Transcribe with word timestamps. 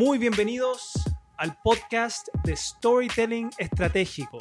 Muy 0.00 0.18
bienvenidos 0.18 0.92
al 1.36 1.56
podcast 1.60 2.28
de 2.44 2.54
Storytelling 2.54 3.50
Estratégico, 3.58 4.38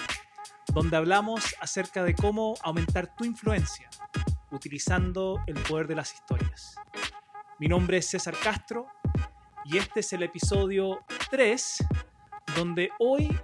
donde 0.67 0.95
hablamos 0.95 1.55
acerca 1.59 2.03
de 2.03 2.13
cómo 2.13 2.53
aumentar 2.61 3.15
tu 3.15 3.25
influencia 3.25 3.89
utilizando 4.51 5.41
el 5.47 5.55
poder 5.55 5.87
de 5.87 5.95
las 5.95 6.13
historias. 6.13 6.75
Mi 7.57 7.67
nombre 7.67 7.97
es 7.97 8.05
César 8.07 8.35
Castro 8.43 8.85
y 9.65 9.77
este 9.77 10.01
es 10.01 10.13
el 10.13 10.21
episodio 10.21 10.99
3, 11.31 11.87
donde 12.55 12.91
hoy 12.99 13.35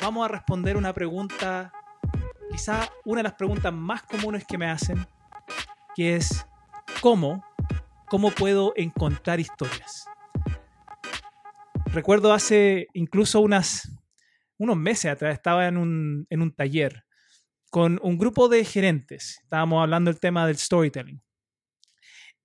vamos 0.00 0.24
a 0.24 0.28
responder 0.28 0.76
una 0.76 0.92
pregunta, 0.92 1.72
quizá 2.50 2.90
una 3.04 3.20
de 3.20 3.28
las 3.28 3.34
preguntas 3.34 3.72
más 3.72 4.02
comunes 4.02 4.44
que 4.44 4.58
me 4.58 4.68
hacen, 4.68 5.06
que 5.94 6.16
es 6.16 6.44
¿cómo? 7.00 7.44
¿Cómo 8.08 8.32
puedo 8.32 8.72
encontrar 8.74 9.38
historias? 9.38 10.08
Recuerdo 11.92 12.32
hace 12.32 12.86
incluso 12.94 13.42
unas, 13.42 13.86
unos 14.56 14.78
meses 14.78 15.12
atrás, 15.12 15.34
estaba 15.34 15.68
en 15.68 15.76
un, 15.76 16.26
en 16.30 16.40
un 16.40 16.54
taller 16.54 17.04
con 17.70 18.00
un 18.02 18.16
grupo 18.16 18.48
de 18.48 18.64
gerentes. 18.64 19.40
Estábamos 19.42 19.82
hablando 19.82 20.10
del 20.10 20.18
tema 20.18 20.46
del 20.46 20.56
storytelling. 20.56 21.22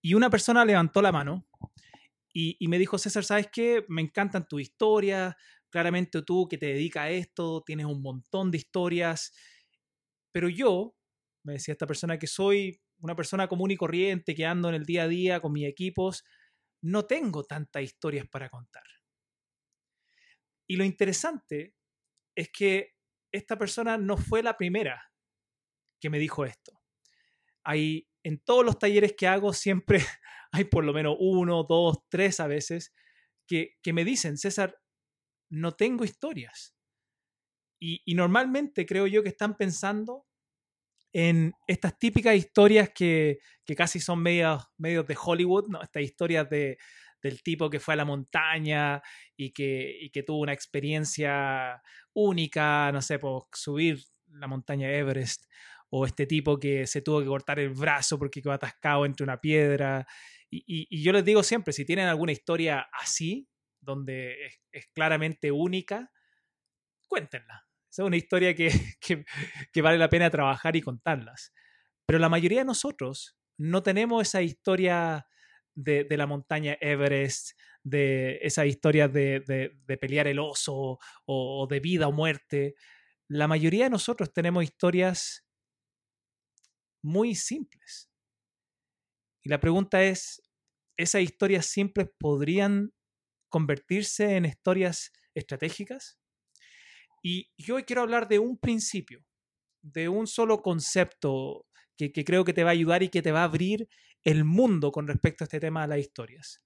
Y 0.01 0.15
una 0.15 0.29
persona 0.29 0.65
levantó 0.65 1.01
la 1.01 1.13
mano 1.13 1.47
y, 2.33 2.57
y, 2.59 2.67
me 2.67 2.77
dijo, 2.77 2.97
César, 2.97 3.23
¿sabes 3.23 3.47
qué? 3.49 3.85
Me 3.87 4.01
encantan 4.01 4.45
tus 4.49 4.61
historias. 4.61 5.33
Claramente 5.69 6.21
tú 6.23 6.49
que 6.49 6.57
te 6.57 6.65
dedicas 6.65 7.03
a 7.03 7.09
esto, 7.09 7.63
tienes 7.65 7.85
un 7.85 8.01
montón 8.01 8.51
de 8.51 8.57
historias. 8.57 9.31
Pero 10.33 10.49
yo, 10.49 10.93
me 11.43 11.53
decía 11.53 11.71
esta 11.71 11.87
persona, 11.87 12.19
que 12.19 12.27
soy 12.27 12.81
una 12.99 13.15
persona 13.15 13.47
común 13.47 13.71
y 13.71 13.77
corriente, 13.77 14.35
que 14.35 14.45
ando 14.45 14.67
en 14.67 14.75
el 14.75 14.85
día 14.85 15.03
a 15.03 15.07
día 15.07 15.39
con 15.39 15.53
mis 15.53 15.69
equipos, 15.69 16.25
no 16.81 17.05
tengo 17.05 17.45
tantas 17.45 17.83
historias 17.83 18.27
para 18.27 18.49
contar. 18.49 18.83
Y 20.67 20.75
lo 20.75 20.83
interesante 20.83 21.73
es 22.35 22.49
que 22.51 22.95
esta 23.31 23.57
persona 23.57 23.97
no 23.97 24.17
fue 24.17 24.43
la 24.43 24.57
primera 24.57 25.11
que 25.99 26.09
me 26.09 26.19
dijo 26.19 26.45
esto. 26.45 26.79
Hay, 27.63 28.07
en 28.23 28.39
todos 28.39 28.65
los 28.65 28.77
talleres 28.77 29.15
que 29.17 29.27
hago 29.27 29.53
siempre 29.53 29.99
hay 30.51 30.65
por 30.65 30.83
lo 30.83 30.93
menos 30.93 31.15
uno, 31.19 31.63
dos, 31.63 31.97
tres 32.09 32.39
a 32.39 32.47
veces 32.47 32.93
que, 33.47 33.77
que 33.81 33.93
me 33.93 34.05
dicen, 34.05 34.37
César, 34.37 34.77
no 35.49 35.75
tengo 35.75 36.03
historias. 36.03 36.75
Y, 37.79 38.01
y, 38.05 38.15
normalmente 38.15 38.85
creo 38.85 39.05
yo 39.05 39.21
que 39.21 39.29
están 39.29 39.55
pensando 39.55 40.25
en 41.13 41.53
estas 41.67 41.97
típicas 41.99 42.35
historias 42.35 42.89
que, 42.89 43.39
que 43.65 43.75
casi 43.75 43.99
son 43.99 44.19
medios, 44.19 44.63
medios 44.77 45.05
de 45.05 45.17
Hollywood, 45.21 45.67
¿no? 45.69 45.81
estas 45.81 46.03
historias 46.03 46.49
de, 46.49 46.77
del 47.27 47.43
tipo 47.43 47.69
que 47.69 47.79
fue 47.79 47.93
a 47.93 47.97
la 47.97 48.05
montaña 48.05 49.01
y 49.35 49.51
que, 49.51 49.97
y 50.01 50.09
que 50.09 50.23
tuvo 50.23 50.39
una 50.39 50.53
experiencia 50.53 51.81
única, 52.13 52.91
no 52.91 53.01
sé, 53.01 53.19
por 53.19 53.47
subir 53.53 54.03
la 54.27 54.47
montaña 54.47 54.89
Everest, 54.91 55.45
o 55.89 56.05
este 56.05 56.25
tipo 56.25 56.59
que 56.59 56.87
se 56.87 57.01
tuvo 57.01 57.21
que 57.21 57.27
cortar 57.27 57.59
el 57.59 57.69
brazo 57.69 58.17
porque 58.19 58.41
quedó 58.41 58.53
atascado 58.53 59.05
entre 59.05 59.23
una 59.23 59.39
piedra. 59.39 60.05
Y, 60.49 61.01
yo 61.01 61.11
les 61.11 61.23
digo 61.23 61.43
siempre, 61.43 61.73
si 61.73 61.85
tienen 61.85 62.07
alguna 62.07 62.31
historia 62.31 62.87
así, 62.91 63.47
donde 63.79 64.47
es, 64.71 64.87
claramente 64.93 65.51
única, 65.51 66.11
cuéntenla. 67.07 67.65
Es 67.89 67.99
una 67.99 68.17
historia 68.17 68.53
que, 68.53 68.69
que, 68.99 69.25
que, 69.71 69.81
vale 69.81 69.97
la 69.97 70.09
pena 70.09 70.29
trabajar 70.29 70.75
y 70.75 70.81
contarlas. 70.81 71.53
Pero 72.05 72.19
la 72.19 72.29
mayoría 72.29 72.59
de 72.59 72.65
nosotros 72.65 73.37
no 73.57 73.83
tenemos 73.83 74.21
esa 74.21 74.41
historia 74.41 75.27
de, 75.77 76.17
la 76.17 76.25
montaña 76.25 76.77
Everest, 76.81 77.51
de 77.83 78.39
esas 78.41 78.65
historias 78.65 79.13
de, 79.13 79.41
de, 79.41 79.77
de 79.85 79.97
pelear 79.97 80.27
el 80.27 80.39
oso 80.39 80.73
o, 80.73 80.97
o 81.25 81.67
de 81.67 81.79
vida 81.79 82.07
o 82.07 82.11
muerte. 82.11 82.75
La 83.29 83.47
mayoría 83.47 83.85
de 83.85 83.91
nosotros 83.91 84.33
tenemos 84.33 84.63
historias 84.63 85.45
muy 87.03 87.35
simples. 87.35 88.09
Y 89.43 89.49
la 89.49 89.59
pregunta 89.59 90.03
es, 90.03 90.41
¿esas 90.97 91.21
historias 91.21 91.67
simples 91.67 92.09
podrían 92.17 92.91
convertirse 93.49 94.35
en 94.35 94.45
historias 94.45 95.13
estratégicas? 95.35 96.19
Y 97.21 97.51
yo 97.57 97.75
hoy 97.75 97.83
quiero 97.83 98.01
hablar 98.01 98.27
de 98.27 98.39
un 98.39 98.57
principio, 98.57 99.23
de 99.81 100.09
un 100.09 100.27
solo 100.27 100.61
concepto 100.61 101.65
que, 101.97 102.11
que, 102.11 102.25
creo 102.25 102.43
que 102.43 102.53
te 102.53 102.63
va 102.63 102.71
a 102.71 102.73
ayudar 102.73 103.03
y 103.03 103.09
que 103.09 103.21
te 103.21 103.31
va 103.31 103.41
a 103.41 103.45
abrir 103.45 103.87
el 104.23 104.43
mundo 104.43 104.91
con 104.91 105.07
respecto 105.07 105.43
a 105.43 105.45
este 105.45 105.59
tema 105.59 105.81
de 105.81 105.87
las 105.87 105.99
historias. 105.99 106.63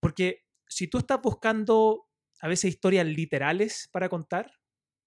Porque 0.00 0.44
si 0.68 0.88
tú 0.88 0.98
estás 0.98 1.20
buscando 1.22 2.08
a 2.40 2.48
veces 2.48 2.74
historias 2.74 3.06
literales 3.06 3.88
para 3.92 4.08
contar, 4.08 4.52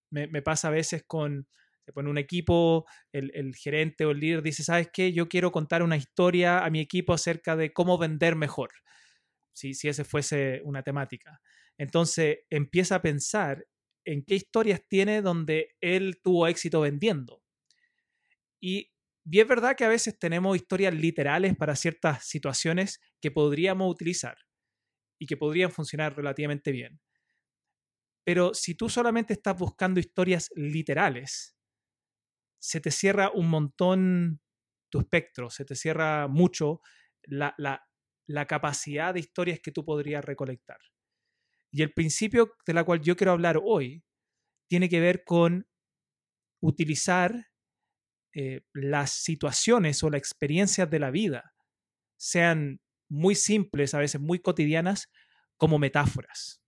me, 0.10 0.42
pasa 0.42 0.70
a 0.70 0.72
veces 0.72 1.04
con, 1.06 1.48
se 1.86 1.92
pone 1.92 2.10
un 2.10 2.18
equipo, 2.18 2.86
el, 3.12 3.32
el, 3.36 3.56
gerente 3.56 4.06
o 4.06 4.12
el 4.12 4.20
líder 4.20 4.42
dice, 4.42 4.64
¿sabes 4.64 4.90
qué? 4.92 5.14
Yo 5.14 5.28
quiero 5.28 5.52
contar 5.52 5.84
una 5.84 5.98
historia 5.98 6.66
a 6.66 6.70
mi 6.70 6.80
equipo 6.80 7.14
acerca 7.14 7.56
de 7.56 7.74
cómo 7.74 7.98
vender 7.98 8.36
mejor, 8.36 8.72
si, 9.54 9.74
si 9.74 9.88
ese 9.90 10.04
fuese 10.04 10.62
una 10.64 10.84
temática. 10.84 11.42
Entonces 11.78 12.40
empieza 12.50 12.96
a 12.96 13.02
pensar 13.02 13.68
en 14.06 14.24
qué 14.24 14.36
historias 14.36 14.82
tiene 14.88 15.22
donde 15.22 15.76
él 15.82 16.20
tuvo 16.24 16.48
éxito 16.48 16.82
vendiendo. 16.82 17.44
Y, 18.60 18.92
y 19.30 19.40
es 19.42 19.48
verdad 19.48 19.76
que 19.76 19.84
a 19.84 19.90
veces 19.90 20.18
tenemos 20.18 20.56
historias 20.56 20.94
literales 20.94 21.56
para 21.58 21.76
ciertas 21.76 22.26
situaciones 22.26 23.02
que 23.22 23.32
podríamos 23.32 23.92
utilizar 23.92 24.38
y 25.20 25.26
que 25.26 25.36
podrían 25.36 25.72
funcionar 25.72 26.16
relativamente 26.16 26.72
bien. 26.72 27.00
Pero 28.26 28.54
si 28.54 28.76
tú 28.76 28.90
solamente 28.90 29.34
estás 29.34 29.58
buscando 29.58 30.00
historias 30.00 30.50
literales, 30.56 31.58
se 32.60 32.80
te 32.82 32.92
cierra 32.92 33.32
un 33.32 33.50
montón 33.50 34.42
tu 34.90 35.00
espectro, 35.00 35.50
se 35.50 35.66
te 35.66 35.76
cierra 35.76 36.28
mucho 36.28 36.82
la, 37.24 37.54
la, 37.58 37.86
la 38.28 38.46
capacidad 38.46 39.14
de 39.14 39.20
historias 39.20 39.60
que 39.60 39.72
tú 39.72 39.84
podrías 39.84 40.24
recolectar. 40.24 40.80
Y 41.72 41.82
el 41.82 41.94
principio 41.94 42.54
de 42.66 42.74
la 42.74 42.84
cual 42.86 43.02
yo 43.02 43.16
quiero 43.16 43.34
hablar 43.34 43.60
hoy 43.62 44.04
tiene 44.70 44.90
que 44.90 45.02
ver 45.02 45.24
con 45.26 45.68
utilizar 46.62 47.48
eh, 48.40 48.62
las 48.72 49.14
situaciones 49.14 50.04
o 50.04 50.12
las 50.12 50.20
experiencias 50.20 50.88
de 50.92 51.00
la 51.00 51.10
vida, 51.10 51.56
sean 52.18 52.80
muy 53.10 53.34
simples, 53.34 53.96
a 53.96 53.98
veces 53.98 54.22
muy 54.22 54.38
cotidianas, 54.38 55.10
como 55.58 55.80
metáforas. 55.80 56.62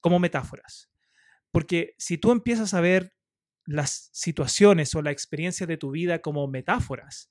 Como 0.00 0.18
metáforas. 0.18 0.90
Porque 1.50 1.92
si 1.98 2.16
tú 2.16 2.32
empiezas 2.32 2.72
a 2.72 2.80
ver 2.80 3.12
las 3.66 4.08
situaciones 4.14 4.94
o 4.94 5.02
la 5.02 5.10
experiencia 5.10 5.66
de 5.66 5.76
tu 5.76 5.90
vida 5.90 6.20
como 6.20 6.48
metáforas, 6.48 7.28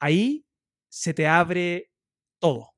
ahí 0.00 0.44
se 0.88 1.14
te 1.14 1.28
abre 1.28 1.92
todo. 2.40 2.74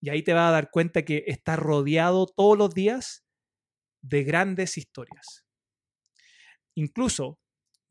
Y 0.00 0.08
ahí 0.08 0.22
te 0.22 0.32
vas 0.32 0.48
a 0.48 0.52
dar 0.52 0.70
cuenta 0.70 1.02
que 1.02 1.24
estás 1.26 1.58
rodeado 1.58 2.24
todos 2.24 2.56
los 2.56 2.72
días 2.72 3.22
de 4.00 4.24
grandes 4.24 4.78
historias. 4.78 5.44
Incluso, 6.74 7.38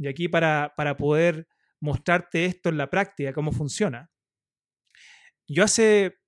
y 0.04 0.08
aquí 0.08 0.28
para, 0.28 0.74
para 0.76 0.98
poder 0.98 1.48
mostrarte 1.80 2.46
esto 2.46 2.70
en 2.70 2.78
la 2.78 2.90
práctica, 2.90 3.34
cómo 3.34 3.52
funciona, 3.52 4.10
yo 5.48 5.64
hace, 5.64 6.20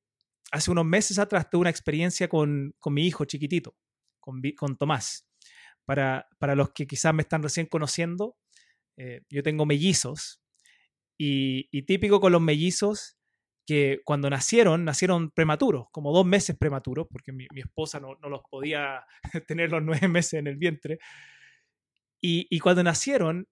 hace 0.52 0.72
unos 0.72 0.86
meses 0.86 1.20
atrás 1.20 1.50
tuve 1.50 1.62
una 1.62 1.70
experiencia 1.70 2.28
con, 2.28 2.74
con 2.80 2.94
mi 2.94 3.06
hijo 3.06 3.26
chiquitito, 3.26 3.76
con, 4.20 4.42
con 4.58 4.78
Tomás 4.78 5.28
para, 5.86 6.28
para 6.40 6.56
los 6.56 6.72
que 6.72 6.88
quizás 6.88 7.14
me 7.14 7.22
están 7.22 7.44
recién 7.44 7.68
conociendo, 7.68 8.36
eh, 8.98 9.22
yo 9.30 9.44
tengo 9.44 9.66
mellizos 9.66 10.42
y, 11.18 11.68
y, 11.72 11.84
típico 11.84 12.20
con 12.20 12.32
los 12.32 12.42
mellizos 12.42 13.18
que 13.66 14.02
cuando 14.04 14.30
nacieron, 14.30 14.86
nacieron 14.86 15.32
prematuros, 15.32 15.88
como 15.92 16.14
dos 16.14 16.26
meses 16.26 16.56
prematuros, 16.58 17.08
porque 17.10 17.32
mi, 17.32 17.48
mi 17.54 17.62
esposa 17.62 18.00
no, 18.00 18.16
no, 18.22 18.30
los 18.30 18.42
podía 18.50 19.06
tener 19.48 19.72
los 19.72 19.84
nueve 19.84 20.08
meses 20.08 20.34
en 20.34 20.48
el 20.48 20.58
vientre. 20.58 21.00
Y, 22.22 22.48
y 22.50 22.60
cuando 22.60 22.84
nacieron, 22.84 23.48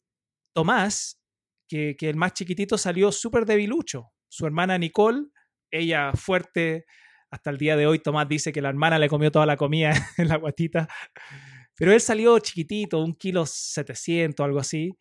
Tomás, 0.53 1.19
que, 1.67 1.95
el 1.99 2.15
más 2.15 2.33
chiquitito, 2.33 2.77
salió 2.77 3.11
súper 3.11 3.45
debilucho. 3.45 4.11
Su 4.29 4.45
hermana 4.45 4.77
Nicole, 4.77 5.25
ella 5.71 6.13
fuerte, 6.13 6.85
hasta 7.31 7.49
el 7.49 7.57
día 7.57 7.75
de 7.75 7.87
hoy 7.87 7.99
Tomás 7.99 8.27
dice 8.29 8.51
que 8.51 8.61
la 8.61 8.69
hermana 8.69 8.99
le 8.99 9.09
comió 9.09 9.31
toda 9.31 9.45
la 9.45 9.57
comida 9.57 9.91
en 10.17 10.27
la 10.27 10.37
guatita. 10.37 10.87
Pero 11.75 11.91
él 11.91 12.01
salió 12.01 12.37
chiquitito, 12.39 12.99
un 12.99 13.15
kilo 13.15 13.45
700, 13.45 14.43
algo 14.43 14.59
así, 14.59 14.95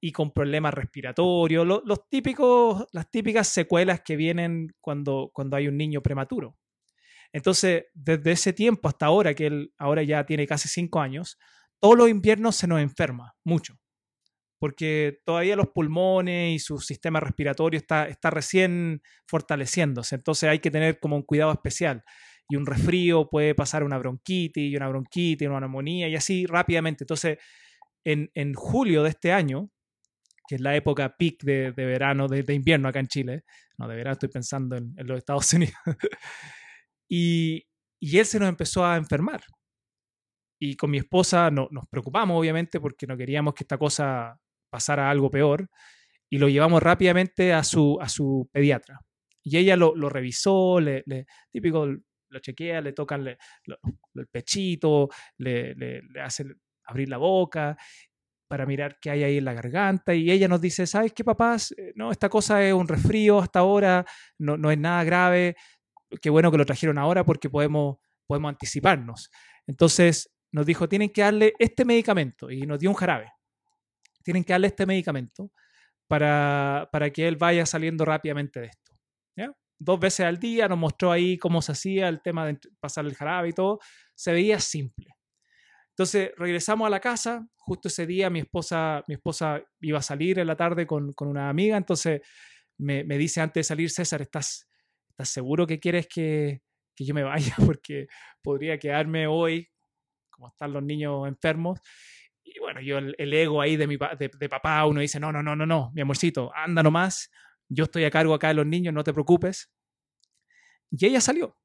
y 0.00 0.12
con 0.12 0.32
problemas 0.32 0.74
respiratorios, 0.74 1.66
los 1.66 2.08
típicos, 2.08 2.86
las 2.92 3.10
típicas 3.10 3.48
secuelas 3.48 4.02
que 4.04 4.16
vienen 4.16 4.74
cuando, 4.80 5.30
cuando 5.32 5.56
hay 5.56 5.68
un 5.68 5.76
niño 5.76 6.02
prematuro. 6.02 6.58
Entonces, 7.32 7.84
desde 7.94 8.32
ese 8.32 8.52
tiempo 8.52 8.88
hasta 8.88 9.06
ahora, 9.06 9.34
que 9.34 9.46
él 9.46 9.72
ahora 9.78 10.02
ya 10.02 10.24
tiene 10.24 10.46
casi 10.46 10.68
cinco 10.68 11.00
años, 11.00 11.38
todos 11.80 11.96
los 11.96 12.08
inviernos 12.08 12.56
se 12.56 12.66
nos 12.66 12.80
enferma 12.80 13.34
mucho, 13.44 13.78
porque 14.58 15.20
todavía 15.24 15.56
los 15.56 15.68
pulmones 15.68 16.54
y 16.54 16.58
su 16.58 16.78
sistema 16.78 17.20
respiratorio 17.20 17.78
está, 17.78 18.08
está 18.08 18.30
recién 18.30 19.02
fortaleciéndose, 19.26 20.14
entonces 20.14 20.48
hay 20.48 20.58
que 20.60 20.70
tener 20.70 20.98
como 21.00 21.16
un 21.16 21.22
cuidado 21.22 21.52
especial. 21.52 22.02
y 22.48 22.56
un 22.56 22.66
resfrío 22.66 23.28
puede 23.28 23.54
pasar 23.54 23.82
una 23.82 23.98
bronquitis 23.98 24.70
y 24.72 24.76
una 24.76 24.88
bronquitis, 24.88 25.48
una 25.48 25.60
neumonía 25.60 26.08
y 26.08 26.14
así 26.14 26.46
rápidamente. 26.46 27.02
Entonces, 27.04 27.38
en, 28.04 28.30
en 28.34 28.54
julio 28.54 29.02
de 29.02 29.10
este 29.10 29.32
año, 29.32 29.70
que 30.46 30.54
es 30.56 30.60
la 30.60 30.76
época 30.76 31.16
peak 31.16 31.42
de, 31.42 31.72
verano, 31.72 32.28
de, 32.28 32.42
de, 32.42 32.54
invierno 32.54 32.88
acá 32.88 33.00
en 33.00 33.08
Chile, 33.08 33.44
no, 33.78 33.88
de 33.88 33.96
verano 33.96 34.12
estoy 34.12 34.28
pensando 34.28 34.76
en, 34.76 34.94
en 34.96 35.06
los 35.06 35.18
Estados 35.18 35.52
Unidos, 35.54 35.74
y, 37.08 37.66
y, 38.00 38.18
él 38.18 38.26
se 38.26 38.38
nos 38.38 38.48
empezó 38.48 38.84
a 38.84 38.96
enfermar. 38.96 39.42
Y 40.58 40.76
con 40.76 40.90
mi 40.90 40.98
esposa 40.98 41.50
no, 41.50 41.68
nos 41.70 41.86
preocupamos, 41.88 42.38
obviamente, 42.38 42.80
porque 42.80 43.06
no 43.06 43.16
queríamos 43.16 43.54
que 43.54 43.64
esta 43.64 43.76
cosa 43.76 44.40
pasara 44.70 45.10
algo 45.10 45.30
peor, 45.30 45.68
y 46.30 46.38
lo 46.38 46.48
llevamos 46.48 46.82
rápidamente 46.82 47.52
a 47.52 47.62
su, 47.62 47.98
a 48.00 48.08
su 48.08 48.48
pediatra. 48.52 49.00
Y 49.42 49.58
ella 49.58 49.76
lo, 49.76 49.94
revisó, 50.08 50.80
le, 50.80 51.04
le, 51.06 51.26
típico, 51.52 51.86
lo 51.86 52.40
chequea, 52.40 52.80
le 52.80 52.92
tocan 52.92 53.26
el 53.26 54.26
pechito, 54.30 55.08
le, 55.38 55.74
le, 55.74 56.02
le 56.02 56.20
hace 56.20 56.44
abrir 56.84 57.08
la 57.08 57.18
boca 57.18 57.76
para 58.48 58.66
mirar 58.66 58.98
qué 59.00 59.10
hay 59.10 59.24
ahí 59.24 59.38
en 59.38 59.44
la 59.44 59.54
garganta 59.54 60.14
y 60.14 60.30
ella 60.30 60.48
nos 60.48 60.60
dice, 60.60 60.86
¿sabes 60.86 61.12
qué, 61.12 61.24
papás? 61.24 61.72
Eh, 61.72 61.92
no, 61.96 62.12
esta 62.12 62.28
cosa 62.28 62.62
es 62.64 62.72
un 62.72 62.86
resfrío 62.86 63.38
hasta 63.38 63.60
ahora, 63.60 64.04
no, 64.38 64.56
no 64.56 64.70
es 64.70 64.78
nada 64.78 65.02
grave, 65.04 65.56
qué 66.20 66.30
bueno 66.30 66.50
que 66.50 66.58
lo 66.58 66.64
trajeron 66.64 66.98
ahora 66.98 67.24
porque 67.24 67.50
podemos, 67.50 67.96
podemos 68.26 68.50
anticiparnos. 68.50 69.30
Entonces 69.66 70.30
nos 70.52 70.64
dijo, 70.64 70.88
tienen 70.88 71.10
que 71.10 71.22
darle 71.22 71.54
este 71.58 71.84
medicamento 71.84 72.50
y 72.50 72.62
nos 72.62 72.78
dio 72.78 72.90
un 72.90 72.96
jarabe. 72.96 73.32
Tienen 74.26 74.42
que 74.42 74.52
darle 74.52 74.66
este 74.66 74.86
medicamento 74.86 75.52
para, 76.08 76.88
para 76.90 77.10
que 77.10 77.28
él 77.28 77.36
vaya 77.36 77.64
saliendo 77.64 78.04
rápidamente 78.04 78.58
de 78.58 78.66
esto. 78.66 78.92
¿ya? 79.36 79.52
Dos 79.78 80.00
veces 80.00 80.26
al 80.26 80.40
día 80.40 80.66
nos 80.66 80.78
mostró 80.78 81.12
ahí 81.12 81.38
cómo 81.38 81.62
se 81.62 81.70
hacía 81.70 82.08
el 82.08 82.20
tema 82.22 82.44
de 82.44 82.58
pasar 82.80 83.04
el 83.04 83.14
jarabe 83.14 83.50
y 83.50 83.52
todo. 83.52 83.78
Se 84.16 84.32
veía 84.32 84.58
simple. 84.58 85.14
Entonces 85.90 86.32
regresamos 86.36 86.88
a 86.88 86.90
la 86.90 86.98
casa, 86.98 87.46
justo 87.54 87.86
ese 87.86 88.04
día 88.04 88.28
mi 88.28 88.40
esposa, 88.40 89.04
mi 89.06 89.14
esposa 89.14 89.62
iba 89.80 90.00
a 90.00 90.02
salir 90.02 90.40
en 90.40 90.48
la 90.48 90.56
tarde 90.56 90.88
con, 90.88 91.12
con 91.12 91.28
una 91.28 91.48
amiga, 91.48 91.76
entonces 91.76 92.20
me, 92.78 93.04
me, 93.04 93.16
dice 93.16 93.40
antes 93.40 93.60
de 93.60 93.68
salir, 93.68 93.90
César, 93.90 94.22
¿estás, 94.22 94.68
estás 95.08 95.28
seguro 95.28 95.68
que 95.68 95.78
quieres 95.78 96.08
que, 96.08 96.62
que 96.96 97.04
yo 97.04 97.14
me 97.14 97.22
vaya? 97.22 97.54
Porque 97.64 98.08
podría 98.42 98.76
quedarme 98.76 99.28
hoy, 99.28 99.68
como 100.30 100.48
están 100.48 100.72
los 100.72 100.82
niños 100.82 101.28
enfermos. 101.28 101.78
Y 102.46 102.60
bueno, 102.60 102.80
yo 102.80 102.98
el, 102.98 103.14
el 103.18 103.34
ego 103.34 103.60
ahí 103.60 103.76
de, 103.76 103.86
mi, 103.88 103.96
de, 103.96 104.30
de, 104.38 104.48
papá, 104.48 104.86
uno 104.86 105.00
dice, 105.00 105.18
no, 105.18 105.32
no, 105.32 105.42
no, 105.42 105.56
no, 105.56 105.66
no, 105.66 105.90
mi 105.94 106.00
amorcito, 106.00 106.52
anda 106.54 106.82
nomás, 106.82 107.30
yo 107.68 107.84
estoy 107.84 108.04
a 108.04 108.10
cargo 108.10 108.34
acá 108.34 108.48
de 108.48 108.54
los 108.54 108.66
niños, 108.66 108.94
no 108.94 109.02
te 109.02 109.12
preocupes. 109.12 109.70
Y 110.90 111.06
ella 111.06 111.20
salió. 111.20 111.58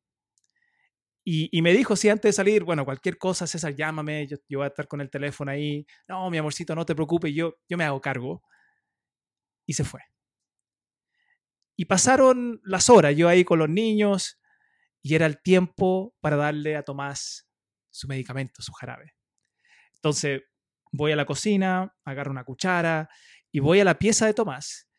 Y, 1.23 1.55
y, 1.55 1.61
me 1.61 1.71
dijo, 1.71 1.95
sí, 1.95 2.09
antes 2.09 2.29
de 2.29 2.33
salir, 2.33 2.63
bueno, 2.63 2.83
cualquier 2.83 3.19
cosa, 3.19 3.45
César, 3.45 3.75
llámame, 3.75 4.25
yo, 4.25 4.37
yo, 4.49 4.59
voy 4.59 4.65
a 4.65 4.69
estar 4.69 4.87
con 4.87 5.01
el 5.01 5.11
teléfono 5.11 5.51
ahí. 5.51 5.85
No, 6.07 6.31
mi 6.31 6.39
amorcito, 6.39 6.73
no 6.73 6.83
te 6.83 6.95
preocupes, 6.95 7.31
yo, 7.33 7.59
yo 7.69 7.77
me 7.77 7.83
hago 7.83 8.01
cargo. 8.01 8.41
Y 9.67 9.73
se 9.73 9.83
fue. 9.83 10.01
Y 11.75 11.85
pasaron 11.85 12.59
las 12.63 12.89
horas, 12.89 13.15
yo 13.15 13.27
ahí 13.27 13.43
con 13.43 13.59
los 13.59 13.69
niños, 13.69 14.41
y 15.03 15.13
era 15.13 15.27
el 15.27 15.41
tiempo 15.41 16.15
para 16.19 16.35
darle 16.35 16.75
a 16.75 16.83
Tomás 16.83 17.47
su 17.91 18.07
medicamento, 18.07 18.61
su 18.63 18.71
jarabe. 18.73 19.13
Entonces, 19.95 20.41
voy 20.91 21.11
a 21.11 21.15
la 21.15 21.25
cocina, 21.25 21.93
agarro 22.05 22.31
una 22.31 22.43
cuchara 22.43 23.09
y 23.51 23.59
voy 23.59 23.79
a 23.79 23.85
la 23.85 23.99
pieza 23.99 24.25
de 24.25 24.33
Tomás 24.33 24.91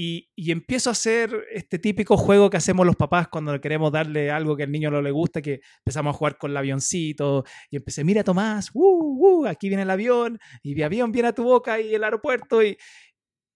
y, 0.00 0.30
y, 0.36 0.52
empiezo 0.52 0.90
a 0.90 0.92
hacer 0.92 1.44
este 1.50 1.80
típico 1.80 2.16
juego 2.16 2.50
que 2.50 2.56
hacemos 2.56 2.86
los 2.86 2.94
papás 2.94 3.26
cuando 3.26 3.60
queremos 3.60 3.90
darle 3.90 4.30
algo 4.30 4.56
que 4.56 4.62
al 4.62 4.70
niño 4.70 4.92
no 4.92 5.02
le 5.02 5.10
gusta, 5.10 5.42
que 5.42 5.60
empezamos 5.78 6.14
a 6.14 6.16
jugar 6.16 6.38
con 6.38 6.52
el 6.52 6.56
avioncito 6.56 7.44
y 7.68 7.78
empecé, 7.78 8.04
mira 8.04 8.22
Tomás, 8.22 8.70
uh, 8.74 9.40
uh, 9.40 9.46
aquí 9.46 9.66
viene 9.66 9.82
el 9.82 9.90
avión 9.90 10.38
y 10.62 10.76
mi 10.76 10.82
avión 10.82 11.10
viene 11.10 11.30
a 11.30 11.32
tu 11.32 11.42
boca 11.42 11.80
y 11.80 11.96
el 11.96 12.04
aeropuerto 12.04 12.62
y, 12.62 12.78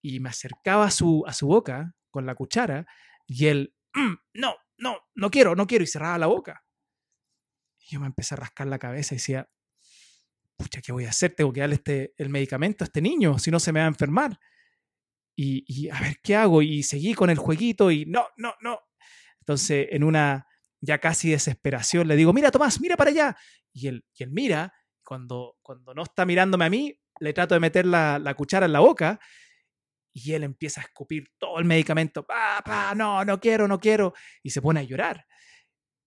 y 0.03 0.19
me 0.19 0.27
acercaba 0.27 0.83
a 0.83 0.91
su, 0.91 1.23
a 1.25 1.31
su 1.31 1.47
boca 1.47 1.93
con 2.11 2.25
la 2.25 2.35
cuchara 2.35 2.85
y 3.25 3.45
él, 3.45 3.73
mm, 3.93 4.15
no, 4.33 4.55
no, 4.77 4.97
no 5.15 5.31
quiero, 5.31 5.55
no 5.55 5.65
quiero 5.65 5.85
y 5.85 5.87
cerraba 5.87 6.17
la 6.17 6.27
boca. 6.27 6.65
Y 7.79 7.93
yo 7.93 8.01
me 8.01 8.07
empecé 8.07 8.35
a 8.35 8.39
rascar 8.39 8.67
la 8.67 8.79
cabeza 8.79 9.15
y 9.15 9.17
decía, 9.17 9.49
pucha, 10.57 10.81
¿qué 10.81 10.91
voy 10.91 11.05
a 11.05 11.09
hacer? 11.09 11.33
Tengo 11.35 11.51
que 11.51 11.61
darle 11.61 11.75
este, 11.75 12.13
el 12.17 12.29
medicamento 12.29 12.83
a 12.83 12.85
este 12.85 13.01
niño, 13.01 13.39
si 13.39 13.51
no 13.51 13.59
se 13.59 13.71
me 13.71 13.79
va 13.79 13.85
a 13.85 13.89
enfermar. 13.89 14.39
Y, 15.35 15.89
a 15.89 15.99
ver 15.99 16.17
qué 16.21 16.35
hago. 16.35 16.61
Y 16.61 16.83
seguí 16.83 17.13
con 17.13 17.29
el 17.29 17.37
jueguito 17.37 17.91
y 17.91 18.05
no, 18.05 18.27
no, 18.37 18.53
no. 18.61 18.79
Entonces, 19.39 19.87
en 19.91 20.03
una 20.03 20.47
ya 20.79 20.99
casi 20.99 21.31
desesperación, 21.31 22.07
le 22.07 22.15
digo, 22.15 22.33
mira, 22.33 22.51
Tomás, 22.51 22.79
mira 22.81 22.97
para 22.97 23.09
allá. 23.09 23.37
Y 23.71 23.87
él, 23.87 24.05
y 24.13 24.23
él 24.23 24.31
mira, 24.31 24.73
cuando, 25.03 25.57
cuando 25.61 25.93
no 25.93 26.03
está 26.03 26.25
mirándome 26.25 26.65
a 26.65 26.69
mí, 26.69 26.99
le 27.19 27.33
trato 27.33 27.55
de 27.55 27.59
meter 27.59 27.85
la, 27.85 28.19
la 28.19 28.33
cuchara 28.33 28.65
en 28.65 28.73
la 28.73 28.79
boca 28.79 29.19
y 30.13 30.33
él 30.33 30.43
empieza 30.43 30.81
a 30.81 30.83
escupir 30.83 31.31
todo 31.37 31.59
el 31.59 31.65
medicamento. 31.65 32.25
Papá, 32.25 32.93
no, 32.95 33.25
no 33.25 33.39
quiero, 33.39 33.67
no 33.67 33.79
quiero. 33.79 34.13
Y 34.43 34.51
se 34.51 34.61
pone 34.61 34.81
a 34.81 34.83
llorar. 34.83 35.25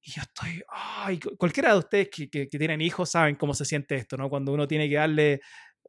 Y 0.06 0.12
yo 0.12 0.22
estoy, 0.22 0.62
ay, 0.68 1.18
cualquiera 1.18 1.72
de 1.72 1.78
ustedes 1.80 2.08
que, 2.08 2.30
que, 2.30 2.46
tienen 2.46 2.80
hijos 2.80 3.10
saben 3.10 3.34
cómo 3.34 3.54
se 3.54 3.64
siente 3.64 3.96
esto, 3.96 4.16
¿no? 4.16 4.30
Cuando 4.30 4.52
uno 4.52 4.68
tiene 4.68 4.88
que 4.88 4.94
darle 4.94 5.40